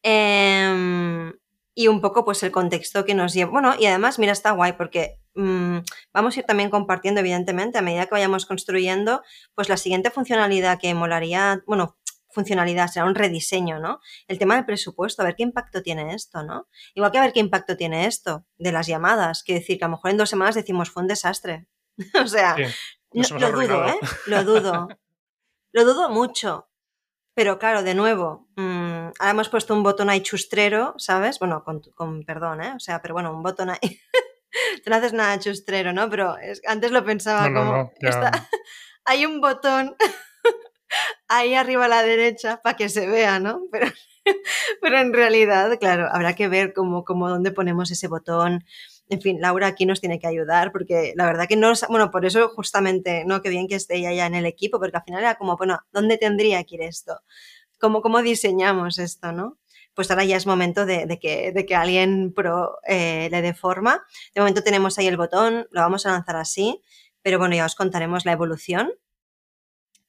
[0.03, 1.33] Em,
[1.73, 3.51] y un poco pues el contexto que nos lleva.
[3.51, 5.79] Bueno, y además, mira, está guay porque mm,
[6.13, 9.21] vamos a ir también compartiendo, evidentemente, a medida que vayamos construyendo,
[9.55, 11.97] pues la siguiente funcionalidad que molaría, bueno,
[12.29, 13.99] funcionalidad será un rediseño, ¿no?
[14.27, 16.67] El tema del presupuesto, a ver qué impacto tiene esto, ¿no?
[16.93, 19.87] Igual que a ver qué impacto tiene esto de las llamadas, que decir que a
[19.87, 21.67] lo mejor en dos semanas decimos fue un desastre.
[22.23, 22.55] o sea,
[23.11, 23.87] Sí, no, lo dudo.
[23.87, 23.99] ¿eh?
[24.27, 24.87] Lo dudo.
[25.73, 26.69] Lo dudo mucho.
[27.37, 31.37] Pero claro, de nuevo, mm, ahora hemos puesto un botón ahí chustrero, ¿sabes?
[31.37, 32.73] Bueno, con, con perdón, ¿eh?
[32.75, 33.79] O sea, pero bueno, un botón ahí.
[34.83, 36.09] Tú no haces nada chustrero, ¿no?
[36.09, 37.71] Pero es- antes lo pensaba No, no, como.
[37.77, 38.09] no, ya.
[38.09, 38.49] está-
[39.05, 39.95] hay un botón
[41.27, 43.61] ahí arriba a la derecha para que se vea, ¿no?
[43.71, 43.85] Pero,
[44.81, 48.65] pero en realidad, claro, habrá que ver cómo, cómo dónde ponemos ese botón.
[49.09, 52.25] En fin, Laura aquí nos tiene que ayudar porque la verdad que no, bueno, por
[52.25, 55.21] eso justamente, no, que bien que esté ella ya en el equipo, porque al final
[55.21, 57.21] era como, bueno, ¿dónde tendría que ir esto?
[57.79, 59.57] ¿Cómo, cómo diseñamos esto, no?
[59.93, 63.53] Pues ahora ya es momento de, de que, de que alguien pro eh, le dé
[63.53, 64.03] forma.
[64.35, 66.81] De momento tenemos ahí el botón, lo vamos a lanzar así,
[67.21, 68.91] pero bueno, ya os contaremos la evolución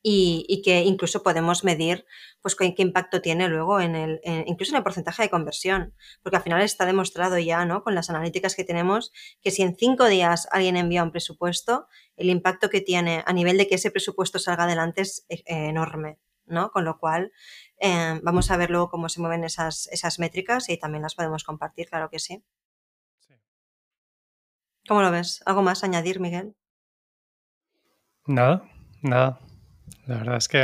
[0.02, 2.06] y, y que incluso podemos medir
[2.40, 5.94] pues qué, qué impacto tiene luego en el, en- incluso en el porcentaje de conversión,
[6.22, 7.82] porque al final está demostrado ya, ¿no?
[7.82, 12.30] Con las analíticas que tenemos, que si en cinco días alguien envía un presupuesto, el
[12.30, 16.70] impacto que tiene a nivel de que ese presupuesto salga adelante es eh, enorme, ¿no?
[16.70, 17.32] Con lo cual,
[17.80, 21.42] eh, vamos a ver luego cómo se mueven esas, esas métricas y también las podemos
[21.44, 22.42] compartir, claro que sí.
[23.26, 23.34] Sí.
[24.88, 25.42] ¿Cómo lo ves?
[25.44, 26.54] ¿Algo más a añadir, Miguel?
[28.26, 28.62] Nada,
[29.02, 29.38] nada.
[30.06, 30.58] La verdad es que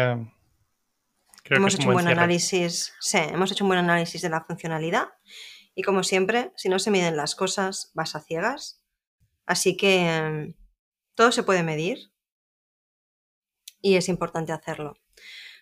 [1.43, 4.45] creo hemos que hecho un buen análisis, sí, hemos hecho un buen análisis de la
[4.45, 5.09] funcionalidad
[5.75, 8.81] y como siempre, si no se miden las cosas, vas a ciegas.
[9.47, 10.55] Así que eh,
[11.15, 12.13] todo se puede medir
[13.81, 14.97] y es importante hacerlo.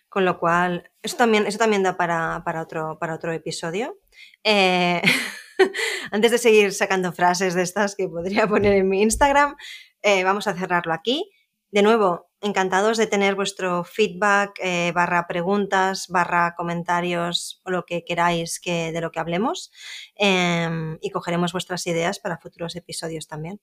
[0.07, 3.97] Con lo cual, eso también, eso también da para, para otro, para otro episodio.
[4.43, 5.01] Eh,
[6.11, 9.55] antes de seguir sacando frases de estas que podría poner en mi Instagram,
[10.03, 11.31] eh, vamos a cerrarlo aquí.
[11.71, 18.03] De nuevo, encantados de tener vuestro feedback, eh, barra preguntas, barra comentarios o lo que
[18.03, 19.71] queráis que, de lo que hablemos.
[20.19, 23.59] eh, y cogeremos vuestras ideas para futuros episodios también.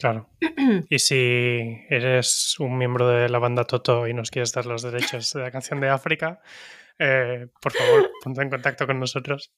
[0.00, 0.30] Claro.
[0.88, 5.32] Y si eres un miembro de la banda Toto y nos quieres dar los derechos
[5.32, 6.40] de la canción de África,
[6.98, 9.52] eh, por favor, ponte en contacto con nosotros.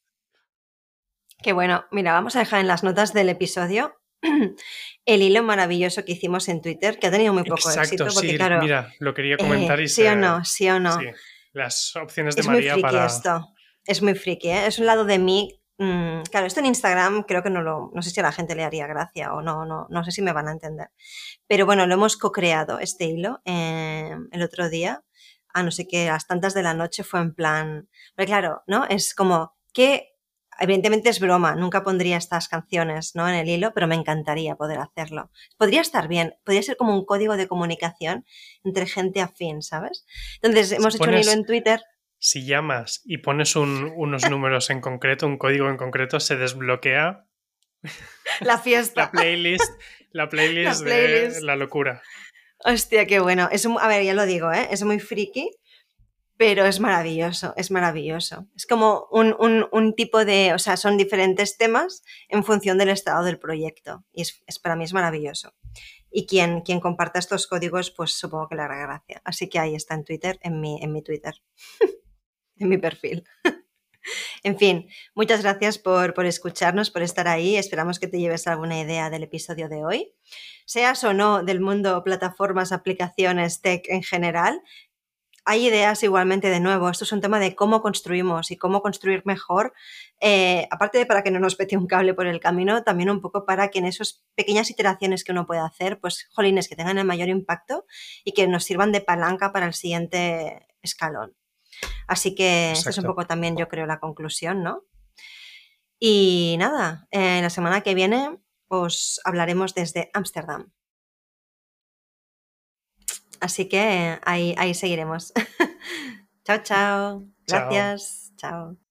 [1.42, 4.01] Que bueno, mira, vamos a dejar en las notas del episodio
[5.04, 8.28] el hilo maravilloso que hicimos en Twitter, que ha tenido muy poco Exacto, éxito, porque
[8.30, 10.98] sí, claro, mira, lo quería eh, comentar y sí se- o no, sí o no.
[10.98, 11.06] sí,
[11.52, 13.06] las opciones de Es muy friki para...
[13.06, 13.48] esto.
[13.84, 14.66] Es muy friki, ¿eh?
[14.66, 15.60] Es un lado de mí.
[15.78, 17.90] mm, claro, esto en Instagram creo que no lo.
[17.94, 20.22] No sé si a la gente le haría gracia o no, no, no sé si
[20.22, 20.88] me van a entender.
[21.48, 25.02] Pero bueno, lo hemos co-creado, este hilo, eh, el otro día.
[25.54, 27.88] A no sé qué, a las tantas de la noche fue en plan.
[28.14, 28.86] Porque claro, ¿no?
[28.86, 30.11] Es como que.
[30.60, 33.28] Evidentemente es broma, nunca pondría estas canciones ¿no?
[33.28, 35.30] en el hilo, pero me encantaría poder hacerlo.
[35.56, 38.24] Podría estar bien, podría ser como un código de comunicación
[38.64, 40.06] entre gente afín, ¿sabes?
[40.42, 41.80] Entonces, hemos hecho un hilo en Twitter
[42.18, 47.24] Si llamas y pones un- unos números en concreto, un código en concreto, se desbloquea
[48.40, 49.02] La fiesta.
[49.02, 49.64] la playlist,
[50.12, 51.36] la playlist, La playlist.
[51.36, 52.02] de la locura.
[52.64, 53.48] Hostia, qué bueno.
[53.50, 54.68] Es un- a ver, ya lo digo, ¿eh?
[54.70, 55.50] es muy friki,
[56.42, 58.48] pero es maravilloso, es maravilloso.
[58.56, 59.32] Es como un,
[59.70, 64.04] un- tipo de, o sea, son diferentes temas en función del estado del proyecto.
[64.12, 65.54] Y es- para mí es maravilloso.
[66.10, 69.22] Y quien, quien comparta estos códigos, pues supongo que le hará gracia.
[69.24, 71.34] Así que ahí está en Twitter, en mi, en mi Twitter,
[72.56, 73.22] en mi perfil.
[74.42, 77.54] En fin, muchas gracias por, por escucharnos, por estar ahí.
[77.56, 80.12] Esperamos que te lleves alguna idea del episodio de hoy.
[80.66, 84.60] Seas o no del mundo plataformas, aplicaciones, tech en general,
[85.44, 86.88] hay ideas igualmente de nuevo.
[86.88, 89.72] Esto es un tema de cómo construimos y cómo construir mejor.
[90.20, 93.20] eh, aparte de para que no nos pete un cable por el camino, también un
[93.20, 96.98] poco para que en esas pequeñas iteraciones que uno puede hacer, pues, jolines, que tengan
[96.98, 97.86] el mayor impacto
[98.24, 101.34] y que nos sirvan de palanca para el siguiente escalón.
[102.06, 104.84] Así que esta es un poco también, yo creo, la conclusión, ¿no?
[105.98, 108.38] Y nada, eh, la semana que viene
[108.68, 110.72] os hablaremos desde Ámsterdam.
[113.42, 115.32] Así que ahí, ahí seguiremos.
[116.44, 117.26] chao, chao.
[117.46, 117.68] Chao.
[117.68, 118.32] Gracias.
[118.36, 118.81] Chao.